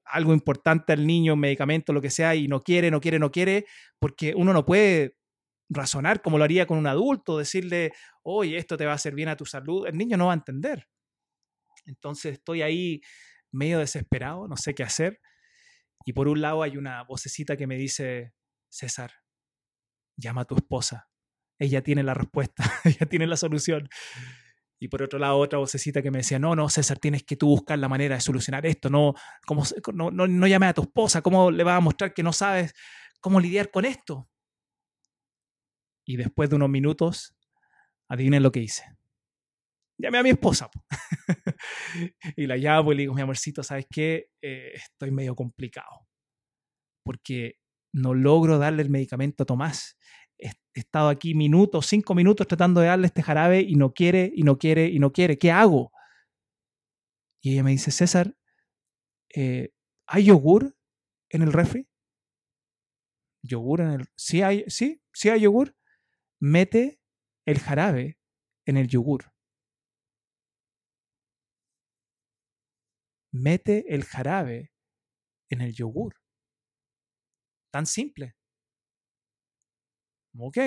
algo 0.05 0.33
importante 0.33 0.91
al 0.91 1.05
niño, 1.05 1.35
un 1.35 1.39
medicamento, 1.39 1.93
lo 1.93 2.01
que 2.01 2.09
sea, 2.09 2.33
y 2.33 2.47
no 2.47 2.63
quiere, 2.63 2.89
no 2.89 2.99
quiere, 2.99 3.19
no 3.19 3.29
quiere, 3.29 3.67
porque 3.99 4.33
uno 4.35 4.53
no 4.53 4.65
puede 4.65 5.17
razonar 5.69 6.23
como 6.23 6.39
lo 6.39 6.45
haría 6.45 6.65
con 6.65 6.79
un 6.79 6.87
adulto, 6.87 7.37
decirle, 7.37 7.91
oye, 8.23 8.57
esto 8.57 8.75
te 8.75 8.87
va 8.87 8.93
a 8.93 8.95
hacer 8.95 9.13
bien 9.13 9.29
a 9.29 9.37
tu 9.37 9.45
salud, 9.45 9.85
el 9.85 9.95
niño 9.95 10.17
no 10.17 10.27
va 10.27 10.31
a 10.31 10.37
entender. 10.37 10.87
Entonces 11.85 12.33
estoy 12.33 12.63
ahí 12.63 13.01
medio 13.51 13.77
desesperado, 13.77 14.47
no 14.47 14.57
sé 14.57 14.73
qué 14.73 14.81
hacer. 14.81 15.21
Y 16.05 16.13
por 16.13 16.27
un 16.27 16.41
lado 16.41 16.63
hay 16.63 16.75
una 16.75 17.03
vocecita 17.03 17.55
que 17.55 17.67
me 17.67 17.77
dice, 17.77 18.33
César, 18.67 19.11
llama 20.15 20.41
a 20.41 20.45
tu 20.45 20.55
esposa, 20.55 21.07
ella 21.59 21.81
tiene 21.81 22.03
la 22.03 22.13
respuesta, 22.13 22.63
ella 22.83 23.05
tiene 23.07 23.27
la 23.27 23.37
solución. 23.37 23.89
Y 24.79 24.89
por 24.89 25.01
otro 25.01 25.17
lado, 25.17 25.37
otra 25.37 25.57
vocecita 25.57 26.03
que 26.03 26.11
me 26.11 26.19
decía, 26.19 26.37
no, 26.37 26.55
no, 26.55 26.69
César, 26.69 26.99
tienes 26.99 27.23
que 27.23 27.35
tú 27.35 27.47
buscar 27.47 27.79
la 27.79 27.89
manera 27.89 28.15
de 28.15 28.21
solucionar 28.21 28.65
esto, 28.65 28.89
no, 28.89 29.15
como, 29.45 29.63
no, 29.93 30.11
no, 30.11 30.27
no 30.27 30.47
llames 30.47 30.69
a 30.69 30.73
tu 30.73 30.83
esposa, 30.83 31.21
¿cómo 31.21 31.49
le 31.49 31.63
vas 31.63 31.77
a 31.77 31.81
mostrar 31.81 32.13
que 32.13 32.21
no 32.21 32.31
sabes 32.31 32.73
cómo 33.19 33.39
lidiar 33.39 33.71
con 33.71 33.85
esto? 33.85 34.29
Y 36.05 36.15
después 36.15 36.49
de 36.49 36.57
unos 36.57 36.69
minutos, 36.69 37.35
adivinen 38.07 38.43
lo 38.43 38.51
que 38.51 38.59
hice. 38.59 38.83
Llamé 39.97 40.19
a 40.19 40.23
mi 40.23 40.29
esposa. 40.29 40.69
y 42.37 42.45
la 42.45 42.55
llamo 42.55 42.93
y 42.93 42.95
le 42.95 43.01
digo, 43.01 43.15
mi 43.15 43.21
amorcito, 43.21 43.63
¿sabes 43.63 43.87
qué? 43.89 44.29
Eh, 44.41 44.73
estoy 44.75 45.09
medio 45.11 45.35
complicado. 45.35 46.07
Porque 47.03 47.57
no 47.93 48.13
logro 48.13 48.59
darle 48.59 48.83
el 48.83 48.91
medicamento 48.91 49.43
a 49.43 49.45
Tomás 49.47 49.97
he 50.37 50.51
estado 50.73 51.09
aquí 51.09 51.33
minutos, 51.33 51.87
cinco 51.87 52.13
minutos 52.15 52.47
tratando 52.47 52.81
de 52.81 52.87
darle 52.87 53.07
este 53.07 53.23
jarabe 53.23 53.61
y 53.61 53.75
no 53.75 53.93
quiere, 53.93 54.31
y 54.33 54.43
no 54.43 54.57
quiere, 54.57 54.87
y 54.87 54.99
no 54.99 55.11
quiere. 55.11 55.37
¿Qué 55.37 55.51
hago? 55.51 55.91
Y 57.41 57.53
ella 57.53 57.63
me 57.63 57.71
dice, 57.71 57.91
César, 57.91 58.35
eh, 59.35 59.71
¿hay 60.07 60.25
yogur 60.25 60.75
en 61.29 61.41
el 61.41 61.53
refri? 61.53 61.87
¿Yogur 63.43 63.81
en 63.81 63.91
el...? 63.91 64.07
Sí 64.15 64.41
hay, 64.41 64.65
sí, 64.67 65.01
sí 65.13 65.29
hay 65.29 65.41
yogur. 65.41 65.75
Mete 66.39 66.99
el 67.45 67.59
jarabe 67.59 68.19
en 68.65 68.77
el 68.77 68.87
yogur. 68.87 69.31
Mete 73.31 73.93
el 73.93 74.03
jarabe 74.03 74.71
en 75.49 75.61
el 75.61 75.73
yogur. 75.73 76.15
Tan 77.71 77.85
simple 77.85 78.36
ok, 80.39 80.57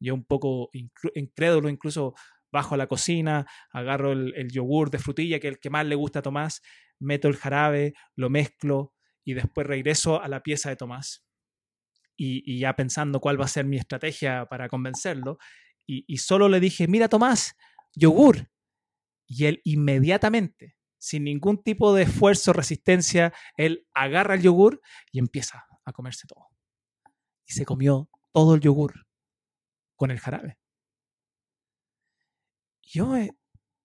yo 0.00 0.14
un 0.14 0.24
poco 0.24 0.70
incrédulo, 0.72 1.68
incluso 1.68 2.14
bajo 2.50 2.74
a 2.74 2.78
la 2.78 2.86
cocina, 2.86 3.46
agarro 3.70 4.12
el, 4.12 4.50
yogur 4.50 4.90
de 4.90 4.98
frutilla, 4.98 5.38
que 5.38 5.48
es 5.48 5.54
el 5.54 5.60
que 5.60 5.70
más 5.70 5.86
le 5.86 5.94
gusta 5.94 6.20
a 6.20 6.22
Tomás, 6.22 6.62
meto 6.98 7.28
el 7.28 7.36
jarabe, 7.36 7.94
lo 8.14 8.30
mezclo 8.30 8.94
y 9.24 9.34
después 9.34 9.66
regreso 9.66 10.22
a 10.22 10.28
la 10.28 10.42
pieza 10.42 10.70
de 10.70 10.76
Tomás. 10.76 11.24
Y, 12.16 12.42
y 12.50 12.60
ya 12.60 12.74
pensando 12.74 13.20
cuál 13.20 13.40
va 13.40 13.44
a 13.44 13.48
ser 13.48 13.64
mi 13.64 13.76
estrategia 13.76 14.46
para 14.46 14.68
convencerlo, 14.68 15.38
y, 15.86 16.04
y 16.06 16.18
solo 16.18 16.48
le 16.48 16.60
dije, 16.60 16.88
mira 16.88 17.08
Tomás, 17.08 17.56
yogur. 17.94 18.50
Y 19.26 19.44
él 19.44 19.60
inmediatamente, 19.64 20.76
sin 20.98 21.24
ningún 21.24 21.62
tipo 21.62 21.94
de 21.94 22.04
esfuerzo, 22.04 22.52
resistencia, 22.52 23.32
él 23.56 23.86
agarra 23.94 24.34
el 24.34 24.42
yogur 24.42 24.80
y 25.12 25.18
empieza 25.18 25.66
a 25.84 25.92
comerse 25.92 26.26
todo. 26.26 26.48
Y 27.46 27.52
se 27.52 27.64
comió 27.64 28.08
todo 28.32 28.54
el 28.54 28.60
yogur 28.60 29.07
con 29.98 30.10
el 30.10 30.18
jarabe. 30.18 30.56
Yo 32.82 33.08
me, 33.08 33.36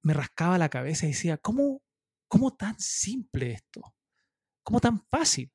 me 0.02 0.14
rascaba 0.14 0.58
la 0.58 0.70
cabeza 0.70 1.06
y 1.06 1.10
decía, 1.10 1.38
¿cómo, 1.38 1.82
¿cómo 2.30 2.56
tan 2.56 2.80
simple 2.80 3.52
esto? 3.52 3.82
¿Cómo 4.64 4.80
tan 4.80 5.06
fácil? 5.08 5.52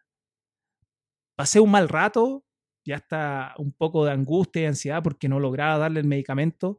Pasé 1.35 1.61
un 1.61 1.71
mal 1.71 1.89
rato, 1.89 2.45
ya 2.85 2.97
hasta 2.97 3.55
un 3.59 3.73
poco 3.73 4.05
de 4.05 4.13
angustia 4.13 4.63
y 4.63 4.67
ansiedad 4.67 5.03
porque 5.03 5.29
no 5.29 5.41
lograba 5.41 5.79
darle 5.79 6.01
el 6.01 6.07
medicamento. 6.07 6.79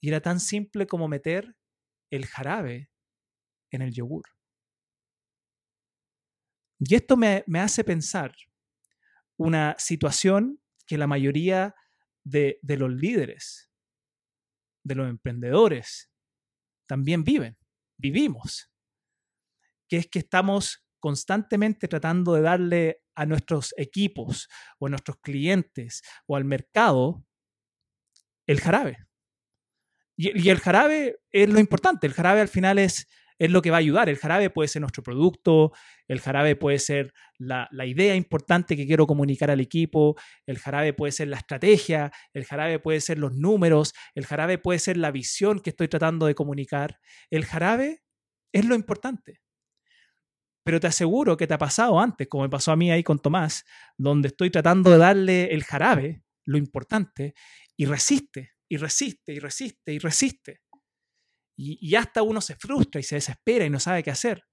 Y 0.00 0.08
era 0.08 0.20
tan 0.20 0.40
simple 0.40 0.86
como 0.86 1.08
meter 1.08 1.56
el 2.10 2.26
jarabe 2.26 2.90
en 3.70 3.82
el 3.82 3.92
yogur. 3.92 4.24
Y 6.78 6.94
esto 6.94 7.16
me, 7.16 7.44
hace 7.54 7.82
pensar 7.82 8.34
una 9.36 9.74
situación 9.78 10.60
que 10.86 10.96
la 10.96 11.06
mayoría 11.06 11.74
de, 12.28 12.58
de 12.62 12.76
los 12.76 12.90
líderes, 12.90 13.70
de 14.84 14.94
los 14.94 15.08
emprendedores, 15.08 16.10
también 16.86 17.24
viven, 17.24 17.56
vivimos, 17.96 18.70
que 19.88 19.98
es 19.98 20.06
que 20.06 20.20
estamos 20.20 20.84
constantemente 21.00 21.88
tratando 21.88 22.34
de 22.34 22.42
darle 22.42 23.02
a 23.14 23.26
nuestros 23.26 23.74
equipos 23.76 24.48
o 24.78 24.86
a 24.86 24.90
nuestros 24.90 25.18
clientes 25.18 26.02
o 26.26 26.36
al 26.36 26.44
mercado 26.44 27.24
el 28.46 28.60
jarabe. 28.60 29.06
Y, 30.16 30.48
el 30.48 30.58
jarabe 30.58 31.20
es 31.30 31.48
lo 31.48 31.60
importante, 31.60 32.06
el 32.06 32.14
jarabe 32.14 32.40
al 32.40 32.48
final 32.48 32.78
es, 32.78 33.06
es 33.38 33.50
lo 33.50 33.62
que 33.62 33.70
va 33.70 33.76
a 33.76 33.80
ayudar. 33.80 34.08
El 34.08 34.18
jarabe 34.18 34.50
puede 34.50 34.68
ser 34.68 34.80
nuestro 34.80 35.02
producto, 35.02 35.72
el 36.06 36.20
jarabe 36.20 36.56
puede 36.56 36.78
ser 36.78 37.12
la, 37.38 37.68
la, 37.70 37.86
idea 37.86 38.14
importante 38.14 38.76
que 38.76 38.86
quiero 38.86 39.06
comunicar 39.06 39.50
al 39.50 39.60
equipo, 39.60 40.16
el 40.46 40.58
jarabe 40.58 40.92
puede 40.92 41.12
ser 41.12 41.28
la 41.28 41.36
estrategia, 41.36 42.10
el 42.32 42.44
jarabe 42.44 42.78
puede 42.78 43.00
ser 43.00 43.18
los 43.18 43.34
números, 43.34 43.94
el 44.14 44.26
jarabe 44.26 44.58
puede 44.58 44.78
ser 44.78 44.96
la 44.96 45.10
visión 45.10 45.60
que 45.60 45.70
estoy 45.70 45.88
tratando 45.88 46.26
de 46.26 46.34
comunicar. 46.34 46.98
El 47.30 47.44
jarabe 47.44 48.02
es 48.52 48.64
lo 48.64 48.74
importante. 48.74 49.40
Pero 50.64 50.80
te 50.80 50.86
aseguro 50.86 51.36
que 51.36 51.46
te 51.46 51.54
ha 51.54 51.58
pasado 51.58 51.98
antes, 51.98 52.28
como 52.28 52.42
me 52.42 52.50
pasó 52.50 52.72
a 52.72 52.76
mí 52.76 52.90
ahí 52.90 53.02
con 53.02 53.18
Tomás, 53.18 53.64
donde 53.96 54.28
estoy 54.28 54.50
tratando 54.50 54.90
de 54.90 54.98
darle 54.98 55.54
el 55.54 55.64
jarabe, 55.64 56.22
lo 56.44 56.58
importante, 56.58 57.34
y 57.74 57.86
resiste, 57.86 58.50
y 58.68 58.76
resiste, 58.76 59.32
y 59.32 59.38
resiste, 59.38 59.92
y 59.94 59.98
resiste. 59.98 60.60
Y, 61.60 61.96
hasta 61.96 62.22
uno 62.22 62.40
se 62.40 62.54
frustra 62.54 63.00
y 63.00 63.04
se 63.04 63.16
desespera 63.16 63.64
y 63.64 63.70
no 63.70 63.80
sabe 63.80 64.04
qué 64.04 64.12
hacer. 64.12 64.44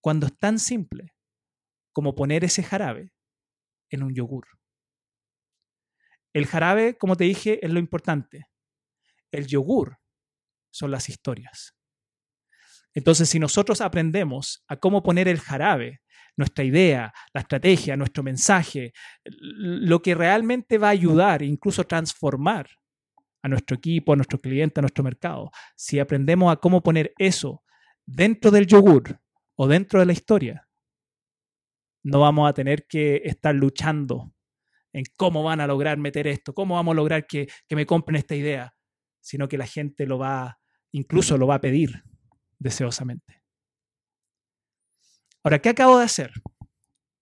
Cuando 0.00 0.26
es 0.26 0.36
tan 0.36 0.58
simple 0.58 1.14
como 1.92 2.16
poner 2.16 2.42
ese 2.42 2.64
jarabe 2.64 3.12
en 3.90 4.02
un 4.02 4.12
yogur. 4.12 4.48
El 6.32 6.46
jarabe, 6.46 6.98
como 6.98 7.16
te 7.16 7.24
dije, 7.24 7.64
es 7.64 7.70
lo 7.70 7.78
importante. 7.78 8.48
El 9.30 9.46
yogur 9.46 9.98
son 10.72 10.90
las 10.90 11.08
historias. 11.08 11.76
Entonces, 12.92 13.28
si 13.28 13.38
nosotros 13.38 13.80
aprendemos 13.80 14.64
a 14.66 14.78
cómo 14.78 15.04
poner 15.04 15.28
el 15.28 15.38
jarabe, 15.38 16.02
nuestra 16.36 16.64
idea, 16.64 17.12
la 17.32 17.42
estrategia, 17.42 17.96
nuestro 17.96 18.24
mensaje, 18.24 18.92
lo 19.24 20.02
que 20.02 20.14
realmente 20.14 20.76
va 20.76 20.88
a 20.88 20.90
ayudar, 20.90 21.42
incluso 21.42 21.84
transformar 21.84 22.68
a 23.46 23.48
nuestro 23.48 23.76
equipo, 23.76 24.12
a 24.12 24.16
nuestro 24.16 24.40
cliente, 24.40 24.80
a 24.80 24.82
nuestro 24.82 25.04
mercado. 25.04 25.52
Si 25.76 26.00
aprendemos 26.00 26.52
a 26.52 26.56
cómo 26.56 26.82
poner 26.82 27.14
eso 27.16 27.62
dentro 28.04 28.50
del 28.50 28.66
yogur 28.66 29.20
o 29.54 29.68
dentro 29.68 30.00
de 30.00 30.06
la 30.06 30.12
historia, 30.12 30.68
no 32.02 32.20
vamos 32.20 32.48
a 32.48 32.52
tener 32.52 32.86
que 32.88 33.22
estar 33.24 33.54
luchando 33.54 34.34
en 34.92 35.04
cómo 35.16 35.44
van 35.44 35.60
a 35.60 35.66
lograr 35.68 35.96
meter 35.96 36.26
esto, 36.26 36.54
cómo 36.54 36.74
vamos 36.74 36.92
a 36.92 36.96
lograr 36.96 37.26
que, 37.26 37.46
que 37.68 37.76
me 37.76 37.86
compren 37.86 38.16
esta 38.16 38.34
idea, 38.34 38.74
sino 39.20 39.46
que 39.46 39.58
la 39.58 39.66
gente 39.66 40.06
lo 40.06 40.18
va, 40.18 40.58
incluso 40.90 41.38
lo 41.38 41.46
va 41.46 41.56
a 41.56 41.60
pedir 41.60 42.02
deseosamente. 42.58 43.42
Ahora, 45.44 45.60
¿qué 45.60 45.68
acabo 45.68 45.98
de 45.98 46.04
hacer? 46.04 46.32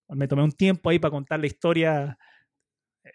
Me 0.07 0.27
tomé 0.27 0.43
un 0.43 0.51
tiempo 0.51 0.89
ahí 0.89 0.97
para 0.97 1.11
contar 1.11 1.39
la 1.39 1.47
historia 1.47 2.17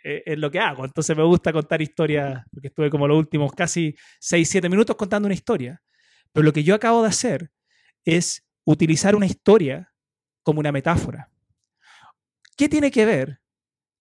es 0.02 0.38
lo 0.38 0.50
que 0.50 0.60
hago. 0.60 0.84
Entonces 0.84 1.16
me 1.16 1.24
gusta 1.24 1.52
contar 1.52 1.82
historias, 1.82 2.42
porque 2.50 2.68
estuve 2.68 2.90
como 2.90 3.08
los 3.08 3.18
últimos 3.18 3.52
casi 3.52 3.94
6, 4.20 4.48
7 4.48 4.68
minutos 4.68 4.96
contando 4.96 5.26
una 5.26 5.34
historia. 5.34 5.82
Pero 6.32 6.44
lo 6.44 6.52
que 6.52 6.62
yo 6.62 6.74
acabo 6.74 7.02
de 7.02 7.08
hacer 7.08 7.50
es 8.04 8.46
utilizar 8.64 9.16
una 9.16 9.26
historia 9.26 9.92
como 10.42 10.60
una 10.60 10.72
metáfora. 10.72 11.30
¿Qué 12.56 12.68
tiene 12.68 12.90
que 12.90 13.04
ver 13.04 13.40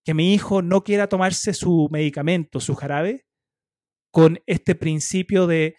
que 0.03 0.13
mi 0.13 0.33
hijo 0.33 0.61
no 0.61 0.83
quiera 0.83 1.07
tomarse 1.07 1.53
su 1.53 1.87
medicamento, 1.91 2.59
su 2.59 2.75
jarabe, 2.75 3.25
con 4.11 4.39
este 4.45 4.75
principio 4.75 5.47
de, 5.47 5.77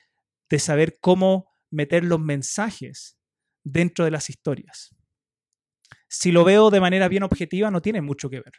de 0.48 0.58
saber 0.58 0.98
cómo 1.00 1.50
meter 1.70 2.04
los 2.04 2.20
mensajes 2.20 3.18
dentro 3.64 4.04
de 4.04 4.10
las 4.10 4.30
historias? 4.30 4.94
Si 6.08 6.32
lo 6.32 6.44
veo 6.44 6.70
de 6.70 6.80
manera 6.80 7.08
bien 7.08 7.22
objetiva, 7.22 7.70
no 7.70 7.80
tiene 7.80 8.00
mucho 8.00 8.28
que 8.28 8.40
ver. 8.40 8.52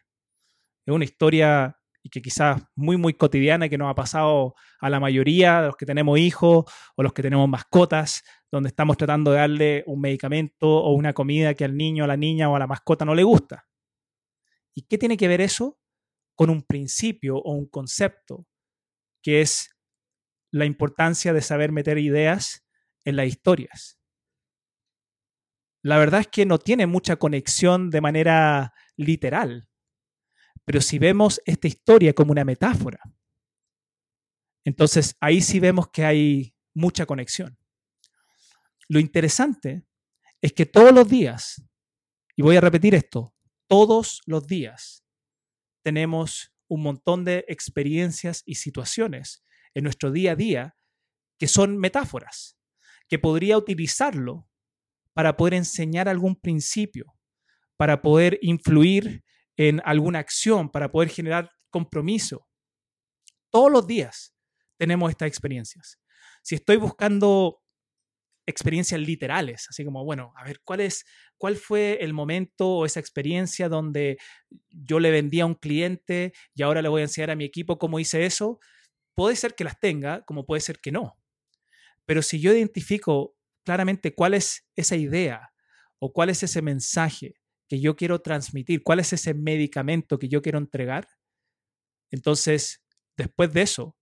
Es 0.86 0.94
una 0.94 1.06
historia 1.06 1.78
y 2.04 2.10
que 2.10 2.22
quizás 2.22 2.62
muy, 2.76 2.98
muy 2.98 3.14
cotidiana 3.14 3.70
que 3.70 3.78
nos 3.78 3.90
ha 3.90 3.96
pasado 3.96 4.56
a 4.80 4.90
la 4.90 5.00
mayoría 5.00 5.62
de 5.62 5.68
los 5.68 5.76
que 5.76 5.86
tenemos 5.86 6.18
hijos 6.18 6.66
o 6.96 7.04
los 7.04 7.14
que 7.14 7.22
tenemos 7.22 7.48
mascotas, 7.48 8.24
donde 8.52 8.70
estamos 8.70 8.98
tratando 8.98 9.32
de 9.32 9.38
darle 9.38 9.84
un 9.86 10.02
medicamento 10.02 10.68
o 10.68 10.94
una 10.94 11.14
comida 11.14 11.54
que 11.54 11.66
al 11.66 11.78
niño, 11.78 12.04
a 12.04 12.08
la 12.08 12.18
niña 12.18 12.50
o 12.50 12.56
a 12.56 12.60
la 12.60 12.68
mascota 12.68 13.06
no 13.06 13.14
le 13.14 13.24
gusta. 13.24 13.68
¿Y 14.74 14.84
qué 14.84 14.98
tiene 14.98 15.18
que 15.18 15.28
ver 15.28 15.42
eso 15.42 15.80
con 16.36 16.50
un 16.50 16.64
principio 16.64 17.38
o 17.38 17.54
un 17.54 17.68
concepto 17.68 18.48
que 19.22 19.42
es 19.42 19.76
la 20.52 20.66
importancia 20.66 21.34
de 21.34 21.42
saber 21.42 21.72
meter 21.72 21.98
ideas 22.00 22.66
en 23.06 23.16
las 23.16 23.28
historias? 23.28 24.00
La 25.84 25.98
verdad 25.98 26.22
es 26.22 26.28
que 26.28 26.46
no 26.46 26.58
tiene 26.58 26.88
mucha 26.88 27.16
conexión 27.18 27.90
de 27.90 28.02
manera 28.02 28.74
literal 28.98 29.68
pero 30.72 30.80
si 30.80 31.00
vemos 31.00 31.42
esta 31.44 31.68
historia 31.68 32.14
como 32.14 32.32
una 32.32 32.46
metáfora, 32.46 33.02
entonces 34.64 35.18
ahí 35.20 35.42
sí 35.42 35.60
vemos 35.60 35.90
que 35.90 36.06
hay 36.06 36.56
mucha 36.74 37.06
conexión. 37.06 37.58
Lo 38.88 38.98
interesante 39.02 39.86
es 40.40 40.54
que 40.54 40.66
todos 40.66 40.94
los 40.94 41.10
días, 41.10 41.62
y 42.38 42.42
voy 42.42 42.56
a 42.56 42.62
repetir 42.62 42.96
esto, 42.96 43.36
todos 43.68 44.22
los 44.26 44.48
días 44.48 45.04
tenemos 45.84 46.54
un 46.70 46.84
montón 46.84 47.26
de 47.26 47.44
experiencias 47.50 48.42
y 48.46 48.56
situaciones 48.56 49.44
en 49.74 49.84
nuestro 49.84 50.10
día 50.10 50.32
a 50.32 50.36
día 50.38 50.78
que 51.38 51.50
son 51.50 51.80
metáforas, 51.80 52.58
que 53.10 53.20
podría 53.20 53.58
utilizarlo 53.58 54.48
para 55.12 55.36
poder 55.36 55.56
enseñar 55.56 56.08
algún 56.08 56.38
principio, 56.38 57.14
para 57.76 58.02
poder 58.02 58.40
influir 58.42 59.26
en 59.68 59.80
alguna 59.86 60.18
acción, 60.18 60.72
para 60.72 60.92
poder 60.92 61.10
generar 61.10 61.52
compromiso. 61.70 62.48
Todos 63.52 63.72
los 63.72 63.86
días 63.86 64.34
tenemos 64.78 65.12
estas 65.12 65.28
experiencias. 65.28 66.00
Si 66.42 66.56
estoy 66.56 66.78
buscando 66.78 67.62
experiencias 68.48 69.00
literales, 69.00 69.68
así 69.70 69.86
como, 69.86 70.04
bueno, 70.04 70.34
a 70.36 70.46
ver, 70.46 70.62
¿cuál 70.64 70.80
es, 70.80 71.06
cuál 71.38 71.58
fue 71.58 72.00
el 72.02 72.12
momento 72.12 72.68
o 72.70 72.86
esa 72.88 73.00
experiencia 73.00 73.70
donde 73.70 74.18
yo 74.70 75.00
le 75.00 75.12
vendí 75.12 75.42
a 75.42 75.46
un 75.46 75.54
cliente 75.54 76.34
y 76.56 76.64
ahora 76.64 76.82
le 76.82 76.90
voy 76.90 77.02
a 77.02 77.06
enseñar 77.06 77.30
a 77.30 77.36
mi 77.36 77.46
equipo 77.46 77.78
cómo 77.78 78.00
hice 78.00 78.26
eso? 78.26 78.60
Puede 79.14 79.36
ser 79.36 79.54
que 79.54 79.64
las 79.64 79.80
tenga, 79.80 80.24
como 80.24 80.48
puede 80.48 80.62
ser 80.62 80.80
que 80.80 80.92
no. 80.92 81.20
Pero 82.06 82.24
si 82.24 82.40
yo 82.40 82.52
identifico 82.52 83.36
claramente 83.64 84.16
cuál 84.16 84.34
es 84.34 84.68
esa 84.76 84.96
idea 84.96 85.54
o 86.00 86.12
cuál 86.12 86.32
es 86.32 86.42
ese 86.42 86.64
mensaje 86.64 87.41
que 87.72 87.80
yo 87.80 87.96
quiero 87.96 88.20
transmitir, 88.20 88.84
cuál 88.84 89.00
es 89.00 89.14
ese 89.14 89.34
medicamento 89.34 90.20
que 90.20 90.28
yo 90.28 90.42
quiero 90.42 90.58
entregar. 90.58 91.08
Entonces, 92.12 92.84
después 93.16 93.54
de 93.54 93.62
eso, 93.62 93.96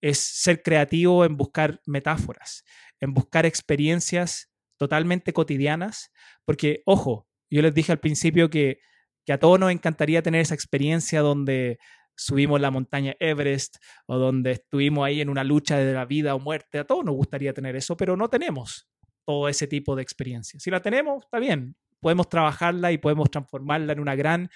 es 0.00 0.20
ser 0.20 0.62
creativo 0.62 1.24
en 1.24 1.36
buscar 1.36 1.80
metáforas, 1.84 2.62
en 3.00 3.12
buscar 3.12 3.44
experiencias 3.44 4.52
totalmente 4.78 5.32
cotidianas, 5.32 6.12
porque, 6.44 6.84
ojo, 6.86 7.26
yo 7.50 7.60
les 7.60 7.74
dije 7.74 7.90
al 7.90 7.98
principio 7.98 8.48
que, 8.48 8.78
que 9.26 9.32
a 9.32 9.40
todos 9.40 9.58
nos 9.58 9.72
encantaría 9.72 10.22
tener 10.22 10.40
esa 10.40 10.54
experiencia 10.54 11.22
donde 11.22 11.80
subimos 12.16 12.60
la 12.60 12.70
montaña 12.70 13.16
Everest 13.18 13.78
o 14.06 14.16
donde 14.16 14.52
estuvimos 14.52 15.04
ahí 15.04 15.20
en 15.20 15.28
una 15.28 15.42
lucha 15.42 15.76
de 15.76 15.92
la 15.92 16.04
vida 16.04 16.36
o 16.36 16.38
muerte. 16.38 16.78
A 16.78 16.84
todos 16.84 17.04
nos 17.04 17.16
gustaría 17.16 17.52
tener 17.52 17.74
eso, 17.74 17.96
pero 17.96 18.16
no 18.16 18.30
tenemos 18.30 18.88
todo 19.26 19.48
ese 19.48 19.66
tipo 19.66 19.96
de 19.96 20.02
experiencia. 20.02 20.60
Si 20.60 20.70
la 20.70 20.80
tenemos, 20.80 21.24
está 21.24 21.40
bien, 21.40 21.74
podemos 22.02 22.28
trabajarla 22.28 22.90
y 22.90 22.98
podemos 22.98 23.30
transformarla 23.30 23.92
en 23.92 24.00
una 24.00 24.16
gran 24.16 24.50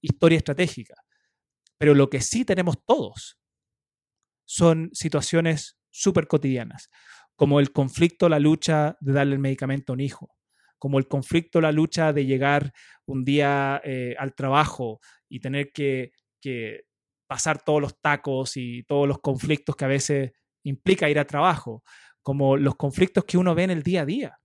historia 0.00 0.38
estratégica. 0.38 0.94
Pero 1.76 1.94
lo 1.94 2.08
que 2.08 2.20
sí 2.20 2.44
tenemos 2.44 2.76
todos 2.86 3.40
son 4.46 4.88
situaciones 4.92 5.76
súper 5.90 6.28
cotidianas, 6.28 6.90
como 7.34 7.58
el 7.58 7.72
conflicto, 7.72 8.28
la 8.28 8.38
lucha 8.38 8.96
de 9.00 9.12
darle 9.12 9.34
el 9.34 9.40
medicamento 9.40 9.92
a 9.92 9.94
un 9.94 10.00
hijo, 10.00 10.36
como 10.78 10.98
el 10.98 11.08
conflicto, 11.08 11.60
la 11.60 11.72
lucha 11.72 12.12
de 12.12 12.24
llegar 12.24 12.72
un 13.04 13.24
día 13.24 13.80
eh, 13.84 14.14
al 14.16 14.34
trabajo 14.34 15.00
y 15.28 15.40
tener 15.40 15.72
que, 15.72 16.12
que 16.40 16.84
pasar 17.26 17.62
todos 17.62 17.80
los 17.80 18.00
tacos 18.00 18.56
y 18.56 18.84
todos 18.84 19.08
los 19.08 19.18
conflictos 19.18 19.74
que 19.74 19.84
a 19.84 19.88
veces 19.88 20.30
implica 20.62 21.10
ir 21.10 21.18
a 21.18 21.26
trabajo, 21.26 21.82
como 22.22 22.56
los 22.56 22.76
conflictos 22.76 23.24
que 23.24 23.38
uno 23.38 23.56
ve 23.56 23.64
en 23.64 23.70
el 23.70 23.82
día 23.82 24.02
a 24.02 24.06
día 24.06 24.41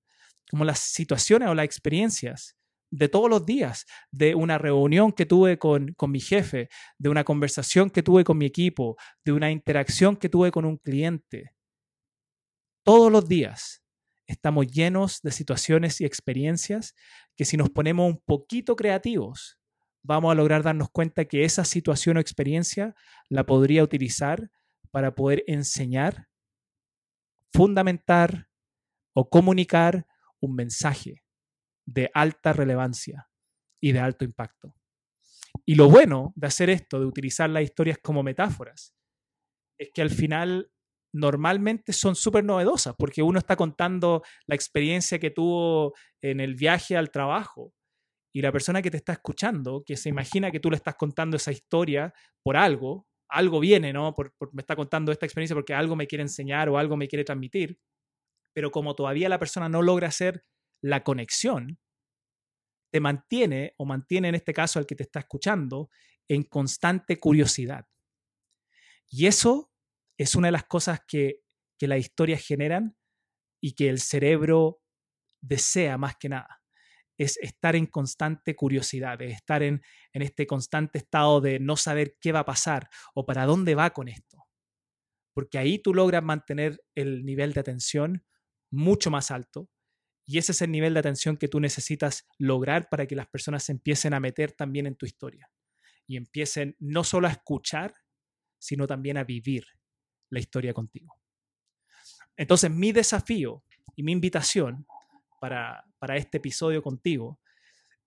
como 0.49 0.65
las 0.65 0.79
situaciones 0.79 1.49
o 1.49 1.55
las 1.55 1.65
experiencias 1.65 2.55
de 2.89 3.09
todos 3.09 3.29
los 3.29 3.45
días, 3.45 3.85
de 4.11 4.35
una 4.35 4.57
reunión 4.57 5.11
que 5.11 5.25
tuve 5.25 5.57
con, 5.57 5.93
con, 5.93 6.11
mi 6.11 6.19
jefe, 6.19 6.69
de 6.97 7.09
una 7.09 7.23
conversación 7.23 7.89
que 7.89 8.01
tuve 8.01 8.23
con 8.23 8.37
mi 8.37 8.45
equipo, 8.45 8.95
de 9.25 9.33
una 9.33 9.51
interacción 9.51 10.15
que 10.15 10.29
tuve 10.29 10.51
con 10.51 10.65
un 10.65 10.77
cliente. 10.77 11.53
todos 12.83 13.11
los 13.11 13.27
días 13.27 13.83
estamos 14.27 14.67
llenos 14.67 15.21
de 15.21 15.31
situaciones 15.31 15.99
y 16.01 16.05
experiencias 16.05 16.95
que 17.35 17.45
si 17.45 17.57
nos 17.57 17.69
ponemos 17.69 18.09
un 18.09 18.21
poquito 18.25 18.75
creativos, 18.75 19.57
vamos 20.03 20.31
a 20.31 20.35
lograr 20.35 20.63
darnos 20.63 20.89
cuenta 20.89 21.25
que 21.25 21.43
esa 21.43 21.65
situación 21.65 22.17
o 22.17 22.19
experiencia 22.19 22.95
la 23.29 23.45
podría 23.45 23.83
utilizar 23.83 24.49
para 24.91 25.15
poder 25.15 25.43
enseñar, 25.47 26.27
fundamentar 27.53 28.47
o 29.13 29.29
comunicar 29.29 30.07
un 30.41 30.55
mensaje 30.55 31.23
de 31.85 32.09
alta 32.13 32.53
relevancia 32.53 33.29
y 33.81 33.91
de 33.91 33.99
alto 33.99 34.25
impacto. 34.25 34.75
Y 35.65 35.75
lo 35.75 35.89
bueno 35.89 36.33
de 36.35 36.47
hacer 36.47 36.69
esto, 36.69 36.99
de 36.99 37.05
utilizar 37.05 37.49
las 37.49 37.63
historias 37.63 37.97
como 38.01 38.23
metáforas, 38.23 38.93
es 39.79 39.89
que 39.93 40.01
al 40.01 40.09
final 40.09 40.71
normalmente 41.13 41.93
son 41.93 42.15
súper 42.15 42.43
novedosas, 42.43 42.95
porque 42.97 43.23
uno 43.23 43.39
está 43.39 43.55
contando 43.55 44.23
la 44.45 44.55
experiencia 44.55 45.19
que 45.19 45.31
tuvo 45.31 45.93
en 46.21 46.39
el 46.39 46.55
viaje 46.55 46.97
al 46.97 47.11
trabajo. 47.11 47.73
Y 48.35 48.41
la 48.41 48.51
persona 48.51 48.81
que 48.81 48.91
te 48.91 48.97
está 48.97 49.13
escuchando, 49.13 49.83
que 49.85 49.97
se 49.97 50.09
imagina 50.09 50.51
que 50.51 50.59
tú 50.59 50.69
le 50.69 50.75
estás 50.75 50.95
contando 50.95 51.37
esa 51.37 51.51
historia 51.51 52.13
por 52.43 52.55
algo, 52.55 53.07
algo 53.29 53.59
viene, 53.59 53.91
¿no? 53.91 54.15
me 54.51 54.61
está 54.61 54.75
contando 54.75 55.11
esta 55.11 55.25
experiencia 55.25 55.55
porque 55.55 55.73
algo 55.73 55.95
me 55.95 56.07
quiere 56.07 56.21
enseñar 56.21 56.69
o 56.69 56.77
algo 56.77 56.95
me 56.95 57.07
quiere 57.07 57.23
transmitir, 57.23 57.79
pero 58.57 58.71
como 58.71 58.95
todavía 58.95 59.29
la 59.29 59.37
persona 59.37 59.69
no 59.69 59.83
logra 59.83 60.07
hacer 60.07 60.43
la 60.81 61.03
conexión, 61.03 61.79
te 62.91 62.99
mantiene 62.99 63.75
o 63.77 63.85
mantiene 63.85 64.29
en 64.29 64.33
este 64.33 64.51
caso 64.51 64.79
al 64.79 64.87
que 64.87 64.95
te 64.95 65.03
está 65.03 65.19
escuchando 65.19 65.91
en 66.27 66.41
constante 66.41 67.19
curiosidad. 67.19 67.85
Y 69.11 69.27
eso 69.27 69.71
es 70.17 70.33
una 70.33 70.47
de 70.47 70.53
las 70.53 70.63
cosas 70.63 71.01
que, 71.07 71.43
que 71.77 71.87
las 71.87 71.99
historias 71.99 72.43
generan 72.43 72.97
y 73.61 73.75
que 73.75 73.89
el 73.89 73.99
cerebro 73.99 74.81
desea 75.39 75.99
más 75.99 76.15
que 76.15 76.29
nada. 76.29 76.63
Es 77.15 77.37
estar 77.37 77.75
en 77.75 77.85
constante 77.85 78.55
curiosidad, 78.55 79.21
es 79.21 79.35
estar 79.35 79.61
en, 79.61 79.83
en 80.13 80.23
este 80.23 80.47
constante 80.47 80.97
estado 80.97 81.41
de 81.41 81.59
no 81.59 81.77
saber 81.77 82.17
qué 82.19 82.31
va 82.31 82.39
a 82.39 82.45
pasar 82.45 82.89
o 83.13 83.23
para 83.23 83.45
dónde 83.45 83.75
va 83.75 83.91
con 83.91 84.07
esto. 84.07 84.47
Porque 85.35 85.59
ahí 85.59 85.77
tú 85.77 85.93
logras 85.93 86.23
mantener 86.23 86.83
el 86.95 87.23
nivel 87.23 87.53
de 87.53 87.59
atención 87.59 88.23
mucho 88.71 89.11
más 89.11 89.31
alto 89.31 89.69
y 90.29 90.37
ese 90.37 90.51
es 90.51 90.61
el 90.61 90.71
nivel 90.71 90.93
de 90.93 90.99
atención 90.99 91.37
que 91.37 91.47
tú 91.47 91.61
necesitas 91.61 92.27
lograr 92.37 92.89
para 92.89 93.07
que 93.07 93.15
las 93.15 93.27
personas 93.27 93.69
empiecen 93.69 94.13
a 94.13 94.19
meter 94.19 94.51
también 94.51 94.85
en 94.85 94.95
tu 94.95 95.05
historia 95.05 95.49
y 96.05 96.17
empiecen 96.17 96.75
no 96.79 97.05
solo 97.05 97.27
a 97.27 97.31
escuchar, 97.31 97.93
sino 98.59 98.87
también 98.87 99.17
a 99.17 99.23
vivir 99.23 99.65
la 100.29 100.39
historia 100.39 100.73
contigo. 100.73 101.15
Entonces, 102.35 102.69
mi 102.69 102.91
desafío 102.91 103.63
y 103.95 104.03
mi 104.03 104.11
invitación 104.11 104.85
para, 105.39 105.85
para 105.97 106.17
este 106.17 106.37
episodio 106.37 106.83
contigo 106.83 107.39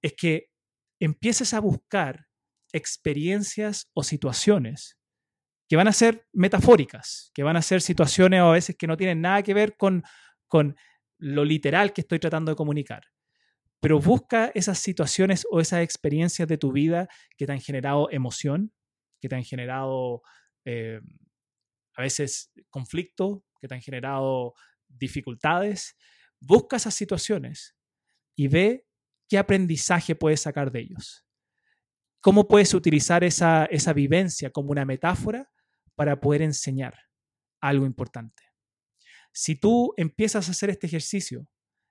es 0.02 0.12
que 0.12 0.50
empieces 1.00 1.54
a 1.54 1.60
buscar 1.60 2.28
experiencias 2.72 3.90
o 3.94 4.02
situaciones 4.02 4.98
que 5.68 5.76
van 5.76 5.88
a 5.88 5.92
ser 5.92 6.26
metafóricas, 6.32 7.30
que 7.32 7.42
van 7.42 7.56
a 7.56 7.62
ser 7.62 7.80
situaciones 7.80 8.40
a 8.40 8.50
veces 8.50 8.76
que 8.76 8.86
no 8.86 8.96
tienen 8.96 9.22
nada 9.22 9.42
que 9.42 9.54
ver 9.54 9.76
con, 9.76 10.02
con 10.50 10.76
lo 11.18 11.44
literal 11.44 11.92
que 11.92 12.00
estoy 12.00 12.18
tratando 12.18 12.50
de 12.50 12.56
comunicar. 12.56 13.04
Pero 13.80 14.00
busca 14.00 14.50
esas 14.54 14.78
situaciones 14.78 15.46
o 15.50 15.60
esas 15.60 15.82
experiencias 15.82 16.48
de 16.48 16.58
tu 16.58 16.72
vida 16.72 17.08
que 17.38 17.46
te 17.46 17.52
han 17.52 17.60
generado 17.60 18.10
emoción, 18.10 18.72
que 19.20 19.28
te 19.28 19.36
han 19.36 19.44
generado 19.44 20.22
eh, 20.64 21.00
a 21.94 22.02
veces 22.02 22.52
conflicto, 22.68 23.44
que 23.60 23.68
te 23.68 23.74
han 23.74 23.80
generado 23.80 24.54
dificultades. 24.88 25.96
Busca 26.40 26.76
esas 26.76 26.94
situaciones 26.94 27.76
y 28.34 28.48
ve 28.48 28.86
qué 29.28 29.38
aprendizaje 29.38 30.16
puedes 30.16 30.40
sacar 30.40 30.72
de 30.72 30.80
ellos. 30.80 31.24
¿Cómo 32.20 32.48
puedes 32.48 32.74
utilizar 32.74 33.22
esa, 33.22 33.66
esa 33.66 33.92
vivencia 33.92 34.50
como 34.50 34.72
una 34.72 34.84
metáfora 34.84 35.50
para 35.94 36.20
poder 36.20 36.42
enseñar 36.42 36.94
algo 37.60 37.86
importante? 37.86 38.49
Si 39.32 39.56
tú 39.56 39.94
empiezas 39.96 40.48
a 40.48 40.50
hacer 40.52 40.70
este 40.70 40.86
ejercicio, 40.86 41.48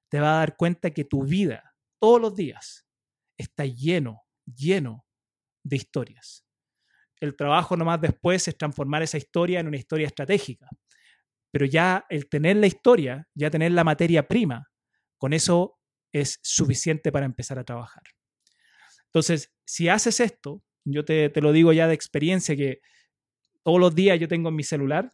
te 0.09 0.19
vas 0.19 0.29
a 0.29 0.39
dar 0.39 0.57
cuenta 0.57 0.91
que 0.91 1.05
tu 1.05 1.23
vida, 1.23 1.75
todos 1.99 2.19
los 2.19 2.35
días, 2.35 2.87
está 3.37 3.65
lleno, 3.65 4.23
lleno 4.45 5.05
de 5.63 5.77
historias. 5.77 6.45
El 7.19 7.35
trabajo 7.35 7.75
nomás 7.75 8.01
después 8.01 8.47
es 8.47 8.57
transformar 8.57 9.03
esa 9.03 9.17
historia 9.17 9.59
en 9.59 9.67
una 9.67 9.77
historia 9.77 10.07
estratégica. 10.07 10.67
Pero 11.51 11.65
ya 11.65 12.05
el 12.09 12.29
tener 12.29 12.57
la 12.57 12.67
historia, 12.67 13.27
ya 13.33 13.49
tener 13.49 13.71
la 13.71 13.83
materia 13.83 14.27
prima, 14.27 14.67
con 15.17 15.33
eso 15.33 15.79
es 16.13 16.39
suficiente 16.41 17.11
para 17.11 17.25
empezar 17.25 17.59
a 17.59 17.63
trabajar. 17.63 18.03
Entonces, 19.05 19.51
si 19.65 19.89
haces 19.89 20.19
esto, 20.19 20.63
yo 20.85 21.03
te, 21.05 21.31
lo 21.41 21.51
digo 21.51 21.73
ya 21.73 21.87
de 21.87 21.93
experiencia 21.93 22.55
que 22.55 22.79
todos 23.63 23.79
los 23.79 23.93
días 23.95 24.19
yo 24.19 24.27
tengo 24.27 24.49
en 24.49 24.55
mi 24.55 24.63
celular 24.63 25.13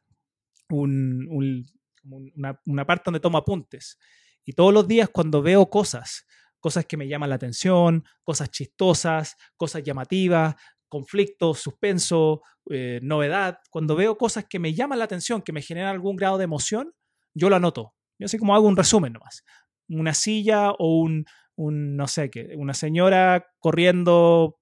un, 0.69 1.65
una, 2.05 2.85
parte 2.85 3.03
donde 3.05 3.19
tomo 3.19 3.37
apuntes. 3.37 3.97
Y 4.43 4.53
todos 4.53 4.73
los 4.73 4.87
días 4.87 5.09
cuando 5.09 5.41
veo 5.41 5.69
cosas, 5.69 6.25
cosas 6.59 6.85
que 6.85 6.97
me 6.97 7.07
llaman 7.07 7.29
la 7.29 7.35
atención, 7.35 8.03
cosas 8.23 8.49
chistosas, 8.51 9.35
cosas 9.57 9.83
llamativas, 9.83 10.55
conflictos, 10.87 11.59
suspenso, 11.59 12.41
eh, 12.69 12.99
novedad, 13.01 13.59
cuando 13.69 13.95
veo 13.95 14.17
cosas 14.17 14.45
que 14.47 14.59
me 14.59 14.73
llaman 14.73 14.99
la 14.99 15.05
atención, 15.05 15.41
que 15.41 15.51
me 15.51 15.61
generan 15.61 15.89
algún 15.89 16.15
grado 16.15 16.37
de 16.37 16.45
emoción, 16.45 16.93
yo 17.33 17.49
lo 17.49 17.55
anoto. 17.55 17.93
Yo 18.17 18.25
así 18.25 18.37
como 18.37 18.55
hago 18.55 18.67
un 18.67 18.77
resumen 18.77 19.13
nomás. 19.13 19.43
Una 19.89 20.13
silla 20.13 20.71
o 20.71 21.01
un, 21.01 21.25
no 21.57 22.07
sé 22.07 22.29
qué, 22.29 22.53
una 22.55 22.73
señora 22.73 23.47
corriendo 23.59 24.57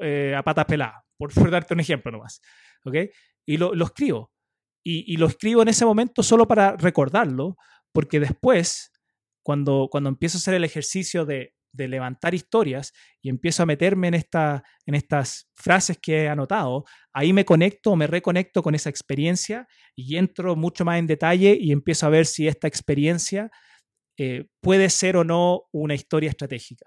eh, 0.00 0.34
a 0.36 0.42
patas 0.42 0.64
peladas, 0.66 1.02
por, 1.16 1.32
darte 1.50 1.74
un 1.74 1.80
ejemplo 1.80 2.10
nomás. 2.10 2.40
¿Ok? 2.84 2.96
Y 3.46 3.56
lo, 3.56 3.74
lo 3.74 3.84
escribo 3.84 4.32
y, 4.84 5.16
lo 5.16 5.26
escribo 5.26 5.62
en 5.62 5.68
ese 5.68 5.84
momento 5.84 6.22
solo 6.22 6.46
para 6.48 6.76
recordarlo, 6.76 7.56
porque 7.92 8.20
después, 8.20 8.90
cuando, 9.42 9.88
cuando 9.90 10.08
empiezo 10.08 10.38
a 10.38 10.40
hacer 10.40 10.54
el 10.54 10.64
ejercicio 10.64 11.24
de, 11.24 11.54
levantar 11.74 12.34
historias 12.34 12.92
y 13.22 13.28
empiezo 13.28 13.62
a 13.62 13.66
meterme 13.66 14.08
en, 14.08 14.14
esta, 14.14 14.64
en 14.84 14.96
estas 14.96 15.48
frases 15.54 15.96
que 16.02 16.24
he 16.24 16.28
anotado, 16.28 16.84
ahí 17.12 17.32
me 17.32 17.44
conecto 17.44 17.92
o 17.92 17.96
me 17.96 18.08
reconecto 18.08 18.64
con 18.64 18.74
esa 18.74 18.90
experiencia 18.90 19.68
y 19.94 20.16
entro 20.16 20.56
mucho 20.56 20.84
más 20.84 20.98
en 20.98 21.06
detalle 21.06 21.56
y 21.60 21.70
empiezo 21.70 22.06
a 22.06 22.08
ver 22.08 22.26
si 22.26 22.48
esta 22.48 22.66
experiencia 22.66 23.50
eh, 24.16 24.46
puede 24.60 24.90
ser 24.90 25.16
o 25.16 25.22
no 25.22 25.66
una 25.70 25.94
historia 25.94 26.30
estratégica. 26.30 26.86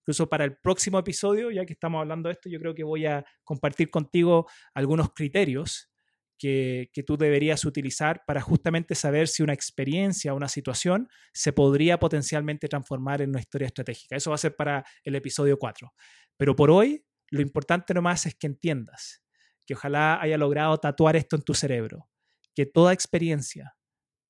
Incluso 0.00 0.26
para 0.28 0.44
el 0.44 0.56
próximo 0.56 0.98
episodio, 0.98 1.50
ya 1.50 1.66
que 1.66 1.74
estamos 1.74 2.00
hablando 2.00 2.28
de 2.28 2.34
esto, 2.34 2.48
yo 2.48 2.58
creo 2.60 2.74
que 2.74 2.84
voy 2.84 3.04
a 3.04 3.26
compartir 3.42 3.90
contigo 3.90 4.46
algunos 4.72 5.12
criterios 5.12 5.90
que, 6.38 6.90
tú 7.06 7.16
deberías 7.16 7.64
utilizar 7.64 8.24
para 8.26 8.40
justamente 8.40 8.94
saber 8.94 9.28
si 9.28 9.42
una 9.42 9.52
experiencia 9.52 10.32
o 10.32 10.36
una 10.36 10.48
situación 10.48 11.08
se 11.32 11.52
podría 11.52 11.98
potencialmente 11.98 12.68
transformar 12.68 13.22
en 13.22 13.30
una 13.30 13.40
historia 13.40 13.66
estratégica. 13.66 14.16
Eso 14.16 14.30
va 14.30 14.34
a 14.34 14.38
ser 14.38 14.56
para 14.56 14.84
el 15.04 15.14
episodio 15.14 15.58
4. 15.58 15.92
Pero 16.36 16.56
por 16.56 16.70
hoy, 16.70 17.04
lo 17.30 17.40
importante 17.40 17.94
nomás 17.94 18.26
es 18.26 18.34
que 18.34 18.46
entiendas, 18.46 19.22
que 19.66 19.74
ojalá 19.74 20.20
haya 20.20 20.38
logrado 20.38 20.76
tatuar 20.78 21.16
esto 21.16 21.36
en 21.36 21.42
tu 21.42 21.54
cerebro, 21.54 22.08
que 22.54 22.66
toda 22.66 22.92
experiencia, 22.92 23.76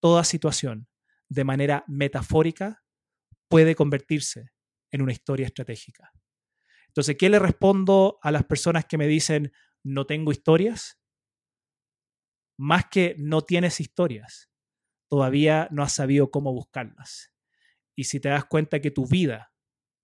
toda 0.01 0.25
situación, 0.25 0.89
de 1.29 1.45
manera 1.45 1.85
metafórica, 1.89 2.83
puede 3.49 3.75
convertirse 3.75 4.51
en 4.91 5.03
una 5.03 5.13
historia 5.13 5.47
estratégica. 5.47 6.13
Entonces, 6.89 7.17
¿qué 7.19 7.29
le 7.29 7.41
respondo 7.41 8.19
a 8.23 8.31
las 8.31 8.45
personas 8.45 8.85
que 8.85 8.99
me 8.99 9.09
dicen, 9.09 9.53
no 9.83 10.07
tengo 10.07 10.31
historias? 10.31 11.01
Más 12.57 12.87
que 12.91 13.15
no 13.19 13.43
tienes 13.43 13.81
historias, 13.81 14.51
todavía 15.09 15.69
no 15.71 15.83
has 15.83 15.93
sabido 15.93 16.31
cómo 16.31 16.53
buscarlas. 16.53 17.33
Y 17.97 18.05
si 18.05 18.21
te 18.21 18.29
das 18.29 18.45
cuenta 18.45 18.81
que 18.81 18.91
tu 18.91 19.07
vida 19.07 19.53